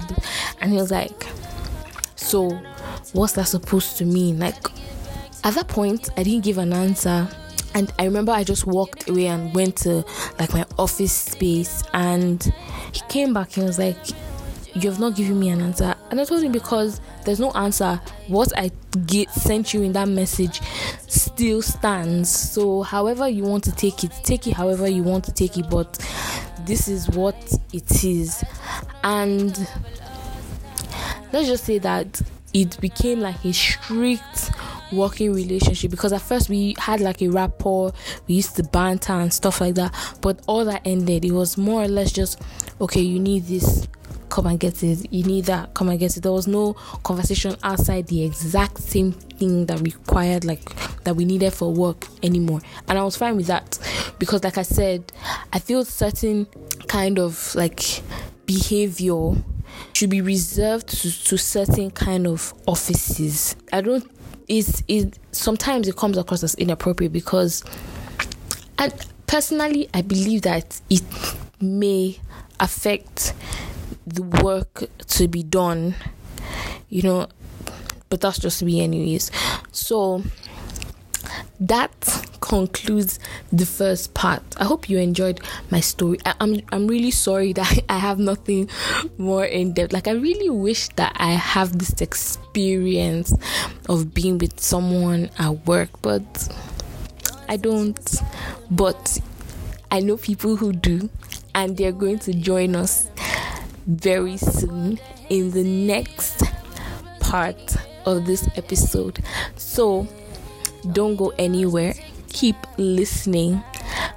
and 0.61 0.69
he 0.69 0.77
was 0.77 0.91
like, 0.91 1.25
so 2.15 2.51
what's 3.13 3.33
that 3.33 3.47
supposed 3.47 3.97
to 3.97 4.05
mean? 4.05 4.37
Like 4.37 4.63
at 5.43 5.55
that 5.55 5.67
point, 5.67 6.09
I 6.15 6.21
didn't 6.21 6.43
give 6.43 6.59
an 6.59 6.73
answer. 6.73 7.27
And 7.73 7.91
I 7.97 8.05
remember 8.05 8.33
I 8.33 8.43
just 8.43 8.67
walked 8.67 9.09
away 9.09 9.25
and 9.25 9.51
went 9.55 9.77
to 9.77 10.05
like 10.37 10.53
my 10.53 10.63
office 10.77 11.11
space 11.11 11.81
and 11.91 12.53
he 12.91 13.01
came 13.09 13.33
back 13.33 13.57
and 13.57 13.65
was 13.65 13.79
like 13.79 13.97
you 14.75 14.89
have 14.89 14.99
not 14.99 15.15
given 15.15 15.39
me 15.39 15.49
an 15.49 15.61
answer. 15.61 15.95
And 16.09 16.19
I 16.19 16.25
told 16.25 16.43
him 16.43 16.51
because 16.51 16.99
there's 17.25 17.39
no 17.39 17.51
answer. 17.51 18.01
What 18.27 18.51
I 18.57 18.71
get 19.05 19.29
sent 19.31 19.73
you 19.73 19.83
in 19.83 19.93
that 19.93 20.07
message 20.07 20.61
still 21.07 21.61
stands. 21.61 22.29
So 22.29 22.81
however 22.81 23.27
you 23.27 23.43
want 23.43 23.63
to 23.65 23.71
take 23.71 24.03
it, 24.03 24.11
take 24.23 24.47
it 24.47 24.53
however 24.53 24.87
you 24.87 25.03
want 25.03 25.25
to 25.25 25.31
take 25.31 25.57
it, 25.57 25.69
but 25.69 25.97
this 26.65 26.87
is 26.87 27.09
what 27.09 27.35
it 27.71 28.03
is. 28.03 28.43
And 29.03 29.57
let's 31.31 31.47
just 31.47 31.65
say 31.65 31.79
that 31.79 32.21
it 32.53 32.79
became 32.79 33.19
like 33.19 33.43
a 33.43 33.51
strict 33.51 34.51
working 34.91 35.33
relationship 35.33 35.89
because 35.89 36.13
at 36.13 36.21
first 36.21 36.49
we 36.49 36.75
had 36.77 37.01
like 37.01 37.21
a 37.21 37.27
rapport, 37.27 37.91
we 38.27 38.35
used 38.35 38.55
to 38.55 38.63
banter 38.63 39.13
and 39.13 39.33
stuff 39.33 39.59
like 39.59 39.75
that, 39.75 39.93
but 40.21 40.39
all 40.47 40.63
that 40.65 40.81
ended. 40.85 41.25
It 41.25 41.31
was 41.31 41.57
more 41.57 41.81
or 41.83 41.87
less 41.87 42.11
just 42.11 42.41
okay, 42.79 43.01
you 43.01 43.19
need 43.19 43.45
this, 43.45 43.87
come 44.33 44.47
and 44.47 44.59
get 44.59 44.81
it. 44.81 45.05
You 45.13 45.23
need 45.23 45.45
that, 45.45 45.75
come 45.75 45.89
and 45.89 45.99
get 45.99 46.17
it. 46.17 46.21
There 46.21 46.31
was 46.31 46.47
no 46.47 46.73
conversation 47.03 47.55
outside 47.61 48.07
the 48.07 48.23
exact 48.23 48.79
same 48.79 49.11
thing 49.11 49.67
that 49.67 49.79
required 49.81 50.43
like 50.43 50.73
that 51.03 51.15
we 51.15 51.23
needed 51.23 51.53
for 51.53 51.71
work 51.71 52.07
anymore. 52.23 52.59
And 52.87 52.97
I 52.97 53.03
was 53.03 53.15
fine 53.15 53.35
with 53.37 53.45
that 53.45 53.77
because 54.17 54.43
like 54.43 54.57
I 54.57 54.63
said, 54.63 55.11
I 55.53 55.59
feel 55.59 55.85
certain 55.85 56.47
kind 56.87 57.19
of 57.19 57.53
like 57.53 58.01
behavior 58.47 59.33
should 59.93 60.09
be 60.09 60.21
reserved 60.21 60.87
to, 60.87 61.25
to 61.25 61.37
certain 61.37 61.91
kind 61.91 62.25
of 62.25 62.55
offices. 62.65 63.55
I 63.71 63.81
don't 63.81 64.09
It's 64.47 64.81
is 64.87 65.11
sometimes 65.31 65.87
it 65.87 65.95
comes 65.95 66.17
across 66.17 66.41
as 66.41 66.55
inappropriate 66.55 67.13
because 67.13 67.63
and 68.79 68.91
personally 69.27 69.89
I 69.93 70.01
believe 70.01 70.41
that 70.41 70.81
it 70.89 71.03
may 71.61 72.17
affect 72.59 73.35
the 74.05 74.23
work 74.43 74.83
to 75.07 75.27
be 75.27 75.43
done, 75.43 75.95
you 76.89 77.01
know, 77.01 77.27
but 78.09 78.21
that's 78.21 78.39
just 78.39 78.61
me, 78.63 78.81
anyways. 78.81 79.31
So 79.71 80.23
that 81.59 82.27
concludes 82.41 83.19
the 83.51 83.65
first 83.65 84.13
part. 84.13 84.43
I 84.57 84.65
hope 84.65 84.89
you 84.89 84.97
enjoyed 84.97 85.39
my 85.71 85.79
story. 85.79 86.19
I, 86.25 86.31
am 86.31 86.35
I'm, 86.55 86.61
I'm 86.71 86.87
really 86.87 87.11
sorry 87.11 87.53
that 87.53 87.79
I 87.89 87.97
have 87.97 88.19
nothing 88.19 88.69
more 89.17 89.45
in 89.45 89.73
depth. 89.73 89.93
Like 89.93 90.07
I 90.07 90.11
really 90.11 90.49
wish 90.49 90.89
that 90.89 91.13
I 91.15 91.31
have 91.31 91.79
this 91.79 92.01
experience 92.01 93.33
of 93.87 94.13
being 94.13 94.37
with 94.37 94.59
someone 94.59 95.29
at 95.39 95.65
work, 95.65 95.89
but 96.01 96.23
I 97.47 97.57
don't. 97.57 98.21
But 98.69 99.19
I 99.89 100.01
know 100.01 100.17
people 100.17 100.57
who 100.57 100.73
do, 100.73 101.09
and 101.55 101.77
they're 101.77 101.91
going 101.91 102.19
to 102.19 102.33
join 102.33 102.75
us 102.75 103.09
very 103.87 104.37
soon 104.37 104.99
in 105.29 105.51
the 105.51 105.63
next 105.63 106.43
part 107.19 107.75
of 108.05 108.25
this 108.25 108.47
episode. 108.55 109.23
So 109.55 110.07
don't 110.91 111.15
go 111.15 111.33
anywhere. 111.37 111.93
Keep 112.29 112.55
listening 112.77 113.63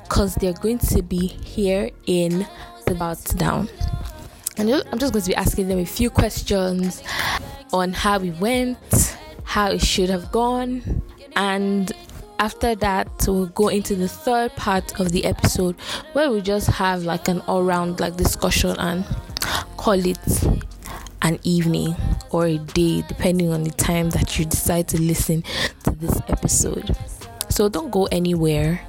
because 0.02 0.35
they're 0.37 0.52
going 0.52 0.78
to 0.78 1.02
be 1.02 1.26
here 1.26 1.90
in 2.06 2.46
the 2.87 2.92
About 2.92 3.23
Down. 3.37 3.68
And 4.56 4.70
I'm 4.70 4.99
just 4.99 5.12
going 5.12 5.23
to 5.23 5.28
be 5.28 5.37
asking 5.37 5.68
them 5.68 5.78
a 5.78 5.85
few 5.85 6.08
questions 6.08 7.02
on 7.73 7.92
how 7.92 8.20
it 8.20 8.38
went, 8.40 9.16
how 9.44 9.70
it 9.73 9.82
should 9.82 10.08
have 10.08 10.32
gone, 10.32 11.02
and 11.35 11.92
after 12.38 12.75
that 12.75 13.08
we'll 13.26 13.46
go 13.46 13.68
into 13.68 13.94
the 13.94 14.08
third 14.08 14.54
part 14.56 14.99
of 15.00 15.11
the 15.12 15.25
episode 15.25 15.75
where 16.12 16.30
we 16.30 16.40
just 16.40 16.68
have 16.68 17.02
like 17.02 17.28
an 17.28 17.40
all-round 17.42 17.99
like 18.00 18.16
discussion 18.16 18.75
and 18.78 19.04
call 19.87 20.05
it 20.05 20.19
an 21.23 21.38
evening 21.45 21.95
or 22.31 22.47
a 22.47 22.59
day, 22.59 23.05
depending 23.07 23.52
on 23.52 23.62
the 23.62 23.71
time 23.71 24.11
that 24.11 24.37
you 24.37 24.45
decide 24.45 24.88
to 24.88 25.00
listen 25.00 25.45
to 25.85 25.93
this 25.93 26.21
episode. 26.26 26.97
So 27.50 27.69
don't 27.69 27.93
go 27.93 28.07
anywhere. 28.07 28.81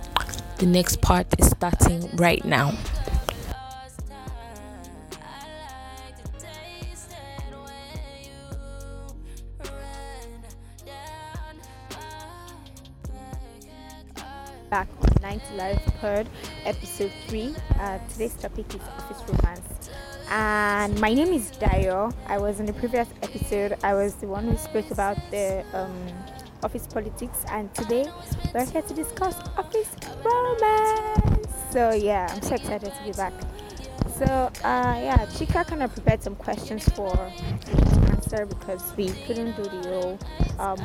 The 0.58 0.66
next 0.66 1.00
part 1.04 1.28
is 1.38 1.52
starting 1.52 2.10
right 2.16 2.44
now. 2.44 2.76
Back 14.72 14.88
on 15.00 15.10
90 15.22 15.58
Life 15.58 16.28
episode 16.66 17.12
3. 17.28 17.56
Uh, 17.80 18.00
today's 18.10 18.34
topic 18.34 18.74
is 18.74 18.82
office 18.82 19.22
romance 19.30 19.67
and 20.30 21.00
my 21.00 21.14
name 21.14 21.34
is 21.34 21.52
Dayo. 21.52 22.14
I 22.28 22.38
was 22.38 22.60
in 22.60 22.66
the 22.66 22.74
previous 22.74 23.08
episode. 23.22 23.78
I 23.84 23.94
was 23.94 24.16
the 24.16 24.28
one 24.28 24.46
who 24.46 24.58
spoke 24.58 24.92
about 24.92 25.18
the 25.32 25.64
um, 25.74 25.94
office 26.64 26.88
politics, 26.88 27.46
and 27.50 27.74
today 27.74 28.06
we're 28.54 28.66
here 28.66 28.82
to 28.82 28.94
discuss 28.94 29.36
office 29.58 29.90
romance. 30.24 31.48
So 31.72 31.94
yeah, 31.94 32.28
I'm 32.32 32.42
so 32.42 32.56
excited 32.56 32.92
to 32.94 33.04
be 33.06 33.12
back. 33.12 33.34
So 34.18 34.26
uh, 34.26 34.52
yeah, 34.64 35.26
Chika 35.28 35.66
kind 35.66 35.84
of 35.84 35.94
prepared 35.94 36.24
some 36.24 36.36
questions 36.36 36.84
for 36.90 37.12
to 37.12 38.12
answer 38.12 38.46
because 38.46 38.96
we 38.98 39.10
couldn't 39.26 39.56
do 39.56 39.64
the 39.64 39.88
whole 39.90 40.20
um, 40.60 40.80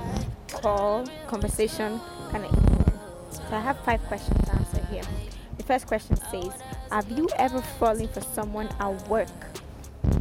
call 0.49 1.07
conversation 1.27 2.01
kind 2.31 2.45
of. 2.45 2.55
So 3.33 3.57
I 3.57 3.61
have 3.61 3.79
five 3.81 4.03
questions 4.05 4.45
to 4.47 4.55
answer 4.55 4.87
here. 4.91 5.03
The 5.57 5.65
first 5.65 5.87
question 5.87 6.17
says, 6.17 6.53
have 6.93 7.11
you 7.11 7.27
ever 7.39 7.63
fallen 7.81 8.07
for 8.09 8.21
someone 8.21 8.69
at 8.79 9.09
work? 9.09 9.31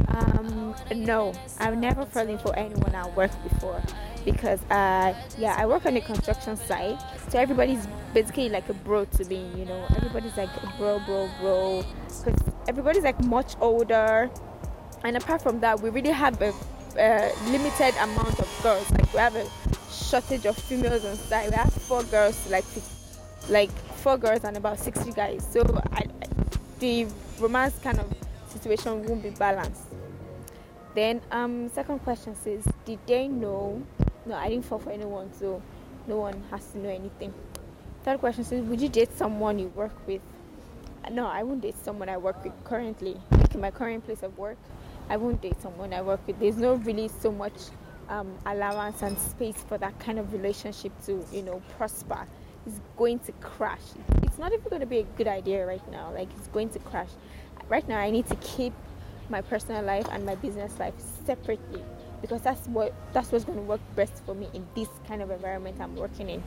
Um, 0.08 0.74
no, 0.94 1.34
I've 1.60 1.76
never 1.76 2.06
fallen 2.06 2.38
for 2.38 2.56
anyone 2.56 2.94
at 2.94 3.14
work 3.14 3.30
before 3.42 3.82
because 4.24 4.62
uh 4.70 5.12
yeah 5.36 5.56
I 5.58 5.66
work 5.66 5.84
on 5.84 5.96
a 5.96 6.00
construction 6.00 6.56
site. 6.56 6.98
So 7.28 7.38
everybody's 7.38 7.86
basically 8.14 8.48
like 8.48 8.68
a 8.70 8.74
bro 8.74 9.04
to 9.04 9.24
me 9.26 9.50
you 9.54 9.66
know? 9.66 9.84
Everybody's 9.96 10.36
like 10.36 10.48
bro 10.78 10.98
bro 11.00 11.28
bro 11.40 11.84
because 12.06 12.40
everybody's 12.68 13.02
like 13.02 13.22
much 13.22 13.54
older. 13.60 14.30
And 15.04 15.16
apart 15.16 15.42
from 15.42 15.60
that 15.60 15.80
we 15.80 15.90
really 15.90 16.10
have 16.10 16.40
a, 16.40 16.54
a 16.96 17.32
limited 17.50 17.94
amount 18.00 18.38
of 18.40 18.60
girls. 18.62 18.90
Like 18.92 19.12
we 19.12 19.18
have 19.18 19.36
a 19.36 19.46
shortage 19.90 20.46
of 20.46 20.56
females 20.56 21.04
on 21.04 21.16
site. 21.16 21.50
We 21.50 21.56
have 21.56 21.72
four 21.72 22.02
girls 22.04 22.48
like 22.50 22.64
like 23.50 23.70
four 24.02 24.16
girls 24.16 24.44
and 24.44 24.56
about 24.56 24.78
60 24.78 25.12
guys. 25.12 25.46
So 25.50 25.62
I, 25.92 26.06
the 26.82 27.06
romance 27.38 27.78
kind 27.78 27.98
of 27.98 28.06
situation 28.48 29.04
won't 29.06 29.22
be 29.22 29.30
balanced 29.30 29.86
then 30.94 31.22
um 31.30 31.70
second 31.70 31.98
question 32.00 32.34
says 32.34 32.62
did 32.84 32.98
they 33.06 33.28
know 33.28 33.80
no, 34.24 34.36
I 34.36 34.48
didn't 34.48 34.64
fall 34.64 34.78
for 34.78 34.90
anyone, 34.90 35.32
so 35.32 35.60
no 36.06 36.18
one 36.18 36.42
has 36.50 36.64
to 36.72 36.78
know 36.78 36.88
anything. 36.88 37.34
Third 38.04 38.20
question 38.20 38.44
says, 38.44 38.62
would 38.64 38.80
you 38.80 38.88
date 38.88 39.16
someone 39.16 39.58
you 39.58 39.68
work 39.68 39.94
with? 40.06 40.20
No, 41.10 41.26
I 41.26 41.42
won't 41.42 41.60
date 41.60 41.76
someone 41.82 42.08
I 42.08 42.16
work 42.16 42.42
with 42.44 42.52
currently. 42.64 43.20
Like 43.32 43.54
in 43.54 43.60
my 43.60 43.70
current 43.70 44.04
place 44.04 44.22
of 44.22 44.36
work, 44.38 44.58
I 45.08 45.16
won't 45.16 45.40
date 45.42 45.60
someone 45.60 45.92
I 45.92 46.02
work 46.02 46.24
with. 46.26 46.38
There's 46.38 46.56
no 46.56 46.74
really 46.74 47.08
so 47.08 47.32
much 47.32 47.54
um, 48.08 48.32
allowance 48.46 49.02
and 49.02 49.18
space 49.18 49.64
for 49.68 49.78
that 49.78 49.98
kind 49.98 50.18
of 50.18 50.32
relationship 50.32 50.92
to, 51.06 51.24
you 51.32 51.42
know, 51.42 51.60
prosper. 51.76 52.26
It's 52.66 52.80
going 52.96 53.18
to 53.20 53.32
crash. 53.32 53.80
It's 54.22 54.38
not 54.38 54.52
even 54.52 54.68
going 54.68 54.80
to 54.80 54.86
be 54.86 54.98
a 54.98 55.02
good 55.16 55.28
idea 55.28 55.66
right 55.66 55.86
now. 55.90 56.12
Like 56.12 56.28
it's 56.38 56.48
going 56.48 56.70
to 56.70 56.78
crash. 56.78 57.10
Right 57.68 57.86
now, 57.88 57.98
I 57.98 58.10
need 58.10 58.26
to 58.28 58.36
keep 58.36 58.72
my 59.28 59.40
personal 59.40 59.82
life 59.82 60.06
and 60.12 60.24
my 60.24 60.34
business 60.36 60.78
life 60.78 60.94
separately 61.26 61.82
because 62.20 62.40
that's 62.42 62.66
what 62.68 62.94
that's 63.12 63.32
what's 63.32 63.44
going 63.44 63.58
to 63.58 63.64
work 63.64 63.80
best 63.96 64.24
for 64.24 64.34
me 64.34 64.48
in 64.54 64.66
this 64.74 64.88
kind 65.06 65.22
of 65.22 65.30
environment 65.30 65.76
I'm 65.80 65.96
working 65.96 66.28
in. 66.30 66.42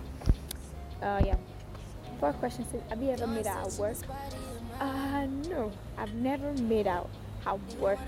Uh, 1.01 1.21
yeah. 1.25 1.35
Four 2.19 2.33
questions. 2.33 2.67
Have 2.89 3.01
you 3.01 3.11
ever 3.11 3.27
made 3.27 3.45
out 3.47 3.67
at 3.67 3.73
work? 3.73 3.97
Uh, 4.79 5.27
no, 5.49 5.71
I've 5.97 6.13
never 6.13 6.53
made 6.53 6.87
out 6.87 7.09
at 7.45 7.59
work, 7.77 7.99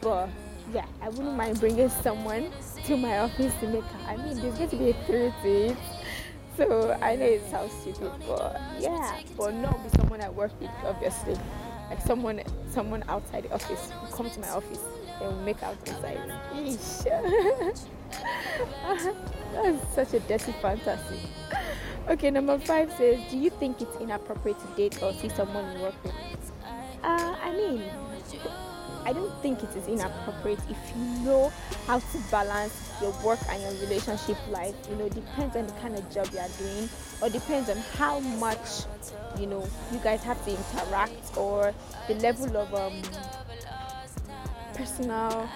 but 0.00 0.28
yeah, 0.72 0.86
I 1.02 1.08
wouldn't 1.08 1.36
mind 1.36 1.60
bringing 1.60 1.88
someone 1.88 2.50
to 2.86 2.96
my 2.96 3.18
office 3.18 3.52
to 3.60 3.66
make 3.66 3.84
out. 3.84 4.08
I 4.08 4.16
mean, 4.16 4.40
there's 4.40 4.56
going 4.56 4.70
to 4.70 4.76
be 4.76 4.90
a 4.90 4.94
thrill. 5.04 5.76
So 6.56 6.96
I 7.02 7.16
know 7.16 7.24
it 7.26 7.42
sounds 7.50 7.72
stupid, 7.80 8.12
but 8.26 8.60
yeah, 8.78 9.20
but 9.36 9.54
not 9.54 9.82
with 9.82 9.96
someone 9.96 10.20
I 10.20 10.30
work 10.30 10.52
with, 10.60 10.70
obviously. 10.84 11.36
Like 11.90 12.00
someone, 12.02 12.42
someone 12.70 13.04
outside 13.08 13.44
the 13.44 13.54
office 13.54 13.90
who 13.90 14.16
come 14.16 14.30
to 14.30 14.40
my 14.40 14.48
office 14.50 14.80
and 15.20 15.28
will 15.36 15.42
make 15.42 15.62
out 15.62 15.76
inside. 15.86 16.18
Eesh. 16.54 17.04
That's 19.52 19.94
such 19.94 20.14
a 20.14 20.20
dirty 20.20 20.52
fantasy. 20.62 21.20
Okay, 22.08 22.30
number 22.30 22.58
five 22.58 22.92
says, 22.92 23.18
Do 23.30 23.38
you 23.38 23.50
think 23.50 23.80
it's 23.80 23.96
inappropriate 24.00 24.58
to 24.60 24.66
date 24.76 25.02
or 25.02 25.12
see 25.14 25.28
someone 25.30 25.76
you 25.76 25.82
work 25.82 25.94
with? 26.04 26.12
Uh, 27.02 27.36
I 27.42 27.52
mean, 27.52 27.82
I 29.04 29.12
don't 29.12 29.32
think 29.42 29.62
it 29.62 29.76
is 29.76 29.86
inappropriate 29.86 30.60
if 30.70 30.78
you 30.96 31.24
know 31.24 31.52
how 31.86 31.98
to 31.98 32.18
balance 32.30 32.90
your 33.00 33.12
work 33.22 33.38
and 33.50 33.62
your 33.62 33.72
relationship 33.82 34.36
life. 34.50 34.74
You 34.90 34.96
know, 34.96 35.08
depends 35.08 35.56
on 35.56 35.66
the 35.66 35.72
kind 35.74 35.94
of 35.94 36.10
job 36.12 36.28
you 36.32 36.38
are 36.38 36.48
doing, 36.58 36.88
or 37.20 37.28
depends 37.28 37.68
on 37.68 37.76
how 37.98 38.20
much 38.20 38.84
you 39.38 39.46
know 39.46 39.66
you 39.92 39.98
guys 39.98 40.22
have 40.22 40.42
to 40.44 40.50
interact, 40.50 41.36
or 41.36 41.74
the 42.08 42.14
level 42.14 42.56
of 42.56 42.74
um, 42.74 43.02
personal 44.74 45.48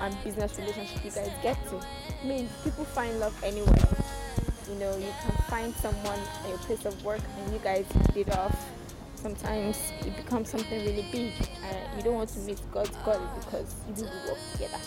and 0.00 0.16
business 0.24 0.58
relationship 0.58 1.04
you 1.04 1.10
guys 1.10 1.30
get 1.42 1.56
to. 1.68 1.80
I 2.22 2.26
mean, 2.26 2.48
people 2.64 2.84
find 2.84 3.18
love 3.20 3.36
anywhere. 3.42 3.76
You 4.68 4.78
know, 4.78 4.96
you 4.96 5.12
can 5.22 5.36
find 5.48 5.74
someone 5.74 6.18
at 6.42 6.48
your 6.48 6.58
place 6.58 6.84
of 6.84 7.04
work 7.04 7.20
and 7.38 7.52
you 7.52 7.58
guys 7.58 7.86
hit 8.14 8.28
it 8.28 8.36
off. 8.36 8.54
Sometimes 9.22 9.92
it 10.00 10.16
becomes 10.16 10.48
something 10.48 10.80
really 10.80 11.04
big 11.12 11.32
and 11.62 11.96
you 11.96 12.02
don't 12.02 12.14
want 12.14 12.30
to 12.30 12.38
miss 12.40 12.60
God's 12.72 12.96
God 13.04 13.20
because 13.34 13.74
you 13.88 13.94
do 13.94 14.04
work 14.04 14.38
together. 14.52 14.78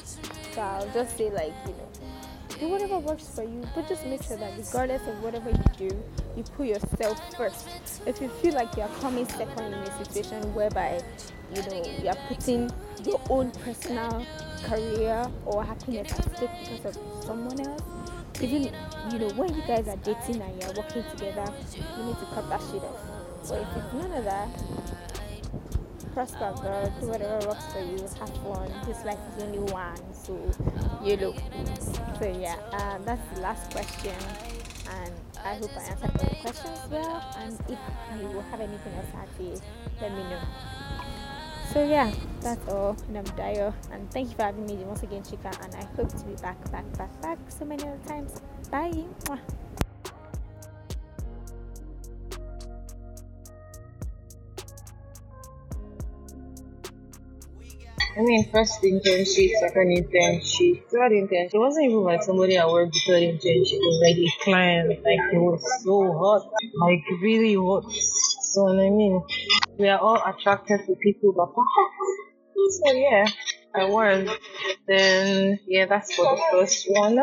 So 0.53 0.61
I'll 0.61 0.89
just 0.89 1.17
say 1.17 1.29
like, 1.29 1.53
you 1.67 1.73
know, 1.73 1.89
do 2.59 2.69
whatever 2.69 2.97
works 2.97 3.27
for 3.27 3.43
you, 3.43 3.63
but 3.75 3.87
just 3.87 4.05
make 4.07 4.23
sure 4.23 4.37
that 4.37 4.53
regardless 4.57 5.07
of 5.07 5.21
whatever 5.23 5.51
you 5.51 5.89
do, 5.89 6.03
you 6.35 6.43
put 6.43 6.65
yourself 6.65 7.19
first. 7.35 7.67
If 8.07 8.21
you 8.21 8.29
feel 8.29 8.55
like 8.55 8.75
you 8.75 8.83
are 8.83 8.95
coming 9.01 9.27
second 9.27 9.73
in 9.73 9.73
a 9.75 10.03
situation 10.05 10.41
whereby 10.55 11.01
you 11.53 11.61
know 11.61 11.83
you 12.01 12.09
are 12.09 12.17
putting 12.27 12.71
your 13.05 13.21
own 13.29 13.51
personal 13.51 14.25
career 14.63 15.27
or 15.45 15.63
happiness 15.63 16.11
at 16.11 16.35
stake 16.37 16.49
because 16.71 16.97
of 16.97 17.23
someone 17.23 17.59
else, 17.59 17.83
even 18.41 18.63
you 19.11 19.19
know 19.19 19.29
when 19.35 19.53
you 19.53 19.61
guys 19.67 19.87
are 19.87 19.97
dating 19.97 20.41
and 20.41 20.61
you're 20.61 20.73
working 20.73 21.03
together, 21.11 21.53
you 21.75 22.03
need 22.03 22.17
to 22.17 22.25
cut 22.33 22.49
that 22.49 22.61
shit 22.61 22.81
off. 22.83 23.12
But 23.47 23.61
if 23.61 23.67
it's 23.77 23.93
none 23.93 24.11
of 24.11 24.23
that, 24.25 24.49
prosper, 26.13 26.53
girl. 26.61 26.93
Do 26.99 27.07
whatever 27.07 27.47
works 27.47 27.65
for 27.73 27.79
you. 27.79 27.99
Have 28.19 28.29
fun. 28.43 28.71
This 28.85 29.03
life 29.03 29.19
is 29.35 29.43
only 29.43 29.59
one, 29.71 29.97
so 30.13 30.33
you 31.03 31.17
look. 31.17 31.35
So 32.19 32.27
yeah, 32.39 32.55
um, 32.71 33.03
that's 33.03 33.21
the 33.33 33.41
last 33.41 33.71
question, 33.71 34.15
and 34.89 35.13
I 35.43 35.55
hope 35.55 35.71
I 35.75 35.81
answered 35.81 36.11
all 36.19 36.29
the 36.29 36.35
questions 36.41 36.79
well. 36.89 37.35
And 37.37 37.53
if 37.67 37.79
you 38.21 38.43
have 38.51 38.61
anything 38.61 38.93
else 38.93 39.11
to 39.11 39.17
add, 39.17 39.61
let 40.01 40.11
me 40.11 40.23
know. 40.29 40.39
So 41.73 41.83
yeah, 41.83 42.13
that's 42.41 42.67
all. 42.69 42.95
And 43.07 43.17
I'm 43.17 43.35
Dio, 43.35 43.73
and 43.91 44.09
thank 44.11 44.29
you 44.29 44.35
for 44.35 44.43
having 44.43 44.65
me 44.65 44.75
once 44.85 45.03
again, 45.03 45.23
Chika. 45.23 45.51
And 45.63 45.73
I 45.75 45.85
hope 45.95 46.09
to 46.09 46.23
be 46.25 46.35
back, 46.41 46.59
back, 46.71 46.85
back, 46.97 47.21
back 47.21 47.39
so 47.49 47.65
many 47.65 47.83
other 47.83 47.99
times. 48.07 48.39
Bye. 48.69 49.03
I 58.15 58.21
mean, 58.21 58.49
first 58.51 58.81
internship, 58.83 59.49
second 59.59 59.89
internship, 59.97 60.87
third 60.91 61.11
internship. 61.11 61.53
It 61.53 61.57
wasn't 61.59 61.85
even 61.87 62.03
like 62.03 62.21
somebody 62.21 62.57
I 62.59 62.65
worked 62.67 62.93
with 62.93 63.03
third 63.07 63.23
internship. 63.23 63.73
It 63.73 63.89
was 63.89 63.99
like 64.05 64.17
a 64.17 64.43
client. 64.43 64.89
Like 64.89 65.33
it 65.33 65.39
was 65.39 65.83
so 65.83 66.13
hot, 66.13 66.51
like 66.81 67.03
really 67.21 67.55
hot. 67.55 67.91
So 67.91 68.69
I 68.69 68.89
mean, 68.89 69.19
we 69.79 69.89
are 69.89 69.97
all 69.97 70.21
attracted 70.27 70.85
to 70.85 70.95
people 71.01 71.33
that 71.33 71.53
So 72.85 72.91
yeah, 72.93 73.25
I 73.73 73.85
was. 73.85 74.29
Then 74.87 75.59
yeah, 75.67 75.87
that's 75.87 76.13
for 76.13 76.35
the 76.35 76.41
first 76.51 76.85
one. 76.89 77.19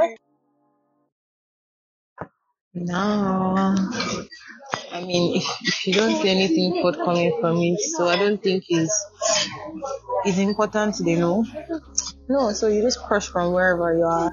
No. 2.75 3.75
I 4.93 5.03
mean, 5.03 5.37
if, 5.37 5.87
you 5.87 5.95
don't 5.95 6.21
see 6.21 6.29
anything 6.29 6.83
forthcoming 6.83 7.37
from 7.41 7.59
it, 7.59 7.81
so 7.81 8.09
I 8.09 8.17
don't 8.17 8.43
think 8.43 8.65
it's 8.69 9.07
it's 10.25 10.39
important 10.39 10.97
to 10.97 11.17
know. 11.17 11.45
No, 12.29 12.53
so 12.53 12.67
you 12.69 12.83
just 12.83 13.01
crush 13.01 13.29
from 13.29 13.53
wherever 13.53 13.97
you 13.97 14.05
are. 14.05 14.33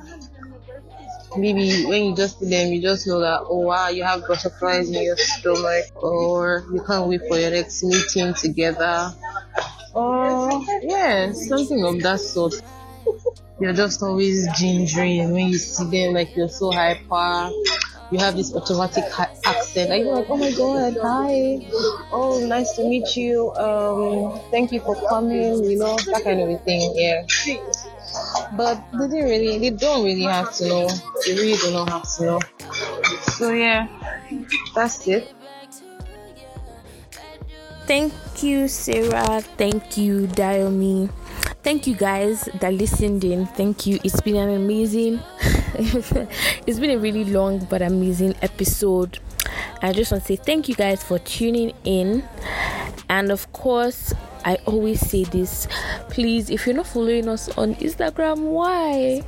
Maybe 1.38 1.86
when 1.86 2.06
you 2.06 2.16
just 2.16 2.40
see 2.40 2.50
them, 2.50 2.74
you 2.74 2.82
just 2.82 3.06
know 3.08 3.20
that 3.20 3.42
oh 3.48 3.60
wow, 3.60 3.90
you 3.90 4.04
have 4.04 4.28
butterflies 4.28 4.90
in 4.90 5.04
your 5.04 5.18
stomach, 5.18 5.86
or 5.96 6.66
you 6.74 6.82
can't 6.82 7.08
wait 7.08 7.22
for 7.28 7.38
your 7.38 7.52
next 7.52 7.84
meeting 7.84 8.34
together, 8.34 9.14
or 9.94 10.64
yeah, 10.82 11.32
something 11.34 11.84
of 11.84 12.02
that 12.02 12.20
sort. 12.20 12.56
You're 13.60 13.74
just 13.74 14.02
always 14.04 14.48
gingering 14.50 15.34
when 15.34 15.48
you 15.48 15.58
see 15.58 15.86
them, 15.86 16.14
like 16.14 16.36
you're 16.36 16.50
so 16.50 16.72
hyper 16.72 17.52
you 18.12 18.20
have 18.20 18.36
this 18.36 18.54
automatic 18.56 19.04
accent. 19.46 19.92
And 19.92 20.06
you're 20.06 20.16
like 20.16 20.30
oh 20.30 20.38
my 20.38 20.52
god 20.52 20.98
hi. 21.02 21.68
Oh 22.12 22.44
nice 22.46 22.74
to 22.76 22.84
meet 22.84 23.16
you. 23.16 23.54
Um 23.56 24.40
thank 24.52 24.72
you 24.72 24.80
for 24.80 24.96
coming 25.10 25.64
you 25.64 25.78
know 25.78 25.96
that 25.96 26.24
kind 26.24 26.42
of 26.42 26.64
thing 26.64 26.94
yeah. 26.96 27.26
But 28.56 28.82
they 28.94 29.08
didn't 29.08 29.30
really 29.30 29.58
they 29.60 29.72
don't 29.72 30.06
really 30.06 30.24
have 30.24 30.54
to 30.56 30.68
know. 30.68 30.90
They 31.26 31.34
really 31.36 31.58
do 31.58 31.72
not 31.72 31.90
have 31.90 32.08
to 32.18 32.24
know. 32.26 32.40
So 33.38 33.52
yeah 33.52 33.88
that's 34.74 35.08
it. 35.08 35.34
Thank 37.86 38.14
you 38.44 38.68
sarah. 38.68 39.42
Thank 39.56 39.98
you 39.98 40.28
Dayomi 40.28 41.10
thank 41.68 41.86
you 41.86 41.96
guys 41.96 42.48
that 42.62 42.74
listened 42.74 43.26
in. 43.26 43.46
Thank 43.46 43.86
you. 43.86 44.00
It's 44.02 44.22
been 44.22 44.38
an 44.38 44.52
amazing 44.52 45.20
it's 46.66 46.80
been 46.80 46.92
a 46.92 46.98
really 46.98 47.26
long 47.26 47.60
but 47.70 47.82
amazing 47.82 48.36
episode. 48.42 49.20
I 49.82 49.92
just 49.92 50.14
want 50.14 50.24
to 50.24 50.28
say 50.30 50.38
thank 50.38 50.70
you 50.70 50.76
guys 50.76 51.04
for 51.04 51.20
tuning 51.20 51.74
in. 51.84 52.24
And 53.10 53.32
of 53.32 53.52
course 53.52 54.14
i 54.46 54.56
always 54.66 55.02
say 55.02 55.24
this 55.24 55.68
please 56.10 56.52
if 56.52 56.66
you're 56.68 56.76
not 56.76 56.86
following 56.86 57.28
us 57.28 57.50
on 57.58 57.76
instagram 57.76 58.38
why? 58.40 59.22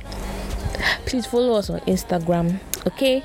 Please 1.04 1.26
follow 1.26 1.54
us 1.58 1.68
on 1.68 1.80
instagram 1.80 2.58
Okay, 2.86 3.22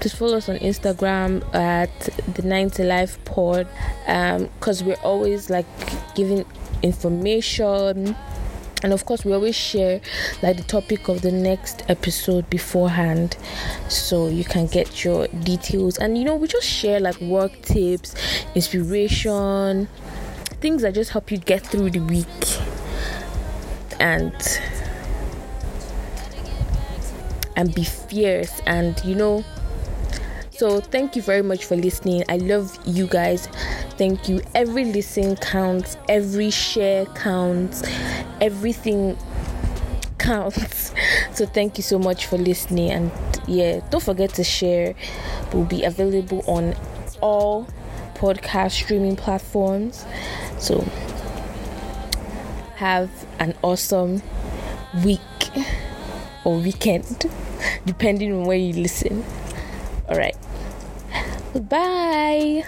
please 0.00 0.14
follow 0.14 0.38
us 0.38 0.48
on 0.48 0.56
Instagram 0.60 1.44
at 1.54 1.90
the 2.34 2.40
90 2.40 2.84
Life 2.84 3.22
Pod 3.26 3.68
because 4.06 4.80
um, 4.80 4.88
we're 4.88 5.02
always 5.02 5.50
like 5.50 5.66
giving 6.14 6.46
information 6.82 8.16
and 8.84 8.92
of 8.92 9.06
course 9.06 9.24
we 9.24 9.32
always 9.32 9.56
share 9.56 9.98
like 10.42 10.58
the 10.58 10.62
topic 10.62 11.08
of 11.08 11.22
the 11.22 11.32
next 11.32 11.82
episode 11.88 12.48
beforehand 12.50 13.34
so 13.88 14.28
you 14.28 14.44
can 14.44 14.66
get 14.66 15.02
your 15.02 15.26
details. 15.28 15.96
And 15.96 16.18
you 16.18 16.24
know 16.24 16.36
we 16.36 16.46
just 16.48 16.68
share 16.68 17.00
like 17.00 17.18
work 17.22 17.62
tips 17.62 18.14
inspiration 18.54 19.88
things 20.60 20.82
that 20.82 20.94
just 20.94 21.12
help 21.12 21.30
you 21.30 21.38
get 21.38 21.66
through 21.66 21.90
the 21.90 22.00
week. 22.00 22.26
And 24.00 24.34
and 27.56 27.74
be 27.74 27.84
fierce. 27.84 28.60
And 28.66 29.02
you 29.02 29.14
know 29.14 29.44
so 30.50 30.80
thank 30.80 31.16
you 31.16 31.22
very 31.22 31.42
much 31.42 31.64
for 31.64 31.74
listening. 31.74 32.22
I 32.28 32.36
love 32.36 32.78
you 32.84 33.06
guys 33.06 33.48
thank 33.96 34.28
you. 34.28 34.42
Every 34.54 34.84
listen 34.84 35.36
counts. 35.36 35.96
Every 36.08 36.50
share 36.50 37.06
counts. 37.06 37.82
Everything 38.40 39.16
counts. 40.18 40.92
So 41.34 41.46
thank 41.46 41.76
you 41.78 41.82
so 41.82 41.98
much 41.98 42.26
for 42.26 42.38
listening. 42.38 42.90
And 42.90 43.10
yeah 43.48 43.80
don't 43.90 44.02
forget 44.02 44.34
to 44.34 44.44
share. 44.44 44.94
We'll 45.52 45.64
be 45.64 45.82
available 45.82 46.44
on 46.46 46.76
all 47.20 47.66
podcast 48.14 48.70
streaming 48.70 49.16
platforms. 49.16 50.06
So 50.58 50.86
have 52.76 53.10
an 53.40 53.54
awesome 53.62 54.22
week 55.04 55.20
or 56.44 56.56
weekend 56.58 57.26
depending 57.84 58.32
on 58.32 58.44
where 58.44 58.56
you 58.56 58.74
listen. 58.74 59.24
All 60.08 60.16
right 60.16 60.36
bye 61.54 62.64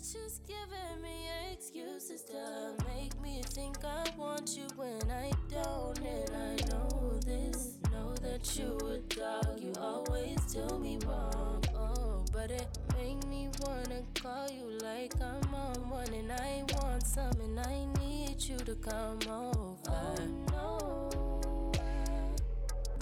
just 0.00 0.46
giving 0.46 1.02
me 1.02 1.28
excuses 1.52 2.22
to 2.22 2.72
make 2.88 3.20
me 3.20 3.42
think 3.44 3.76
I 3.84 4.04
want 4.16 4.56
you 4.56 4.66
when 4.76 5.10
I 5.10 5.30
don't. 5.50 5.98
And 5.98 6.30
I 6.34 6.56
know 6.70 7.20
this, 7.26 7.76
know 7.92 8.14
that 8.22 8.56
you 8.56 8.78
a 8.78 8.98
dog. 9.14 9.60
You 9.60 9.74
always 9.78 10.40
do 10.52 10.78
me 10.78 10.98
wrong. 11.06 11.62
Oh, 11.74 12.24
but 12.32 12.50
it 12.50 12.66
make 12.96 13.26
me 13.26 13.50
wanna 13.60 14.02
call 14.14 14.48
you 14.50 14.78
like 14.82 15.12
I'm 15.20 15.54
on 15.54 15.90
one, 15.90 16.14
and 16.14 16.32
I 16.32 16.64
want 16.78 17.06
something. 17.06 17.58
I 17.58 17.84
need 18.00 18.40
you 18.40 18.56
to 18.56 18.74
come 18.76 19.18
over. 19.28 19.76
Uh. 19.86 20.16
Oh, 20.54 21.72
no. 21.72 21.72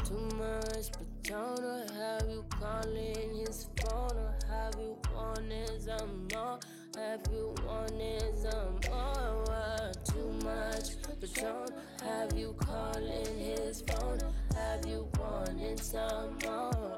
Too 0.05 0.37
much, 0.37 0.91
but 0.93 1.23
don't 1.23 1.91
have 1.93 2.29
you 2.29 2.45
calling 2.49 3.45
his 3.47 3.69
phone 3.77 4.17
or 4.17 4.35
have 4.49 4.75
you 4.81 4.97
wanting 5.15 5.69
some 5.81 6.27
more. 6.35 6.58
Have 7.09 7.23
you 7.33 7.55
wanted 7.67 8.37
some 8.37 8.79
more? 8.91 9.93
Too 10.05 10.31
much 10.45 10.91
Patron. 11.19 11.71
Have 12.05 12.37
you 12.37 12.55
calling 12.59 13.39
his 13.39 13.81
phone? 13.81 14.21
Have 14.55 14.85
you 14.85 15.09
wanted 15.19 15.81
some 15.81 16.37
more? 16.45 16.98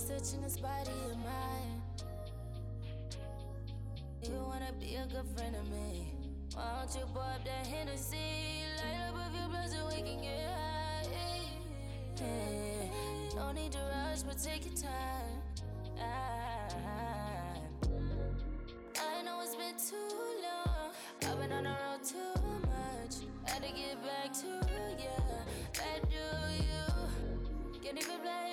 You're 0.00 0.18
stitching 0.18 0.42
this 0.42 0.56
body 0.56 0.90
of 1.10 1.16
mine. 1.18 1.82
You 4.22 4.32
wanna 4.46 4.72
be 4.78 4.94
a 4.94 5.04
good 5.06 5.26
friend 5.36 5.56
of 5.56 5.68
me? 5.70 6.14
Why 6.54 6.62
don't 6.78 6.94
you 6.94 7.04
pour 7.12 7.22
up 7.22 7.44
that 7.44 7.66
Hennessy? 7.66 8.64
Light 8.78 9.08
up 9.08 9.16
a 9.16 9.30
few 9.30 9.48
blunts 9.48 9.74
and 9.74 9.86
we 9.88 9.96
can 9.96 10.22
get 10.22 10.48
high. 10.48 11.06
Yeah. 12.16 12.88
No 13.36 13.52
need 13.52 13.72
to 13.72 13.78
rush, 13.78 14.22
but 14.22 14.38
take 14.42 14.64
your 14.64 14.74
time. 14.74 15.42
I, 15.98 16.02
know 19.22 19.40
it's 19.42 19.54
been 19.54 19.76
too 19.76 20.08
long. 20.42 20.92
I've 21.26 21.38
been 21.40 21.52
on 21.52 21.64
the 21.64 21.70
road 21.70 22.02
too 22.04 22.40
much. 22.62 23.16
Had 23.44 23.62
to 23.64 23.68
get 23.68 24.02
back 24.02 24.32
to 24.40 24.46
you. 24.46 24.60
Back 25.74 26.00
to 26.08 26.16
you. 26.56 26.84
Can't 27.82 27.98
even 27.98 28.20
play 28.20 28.49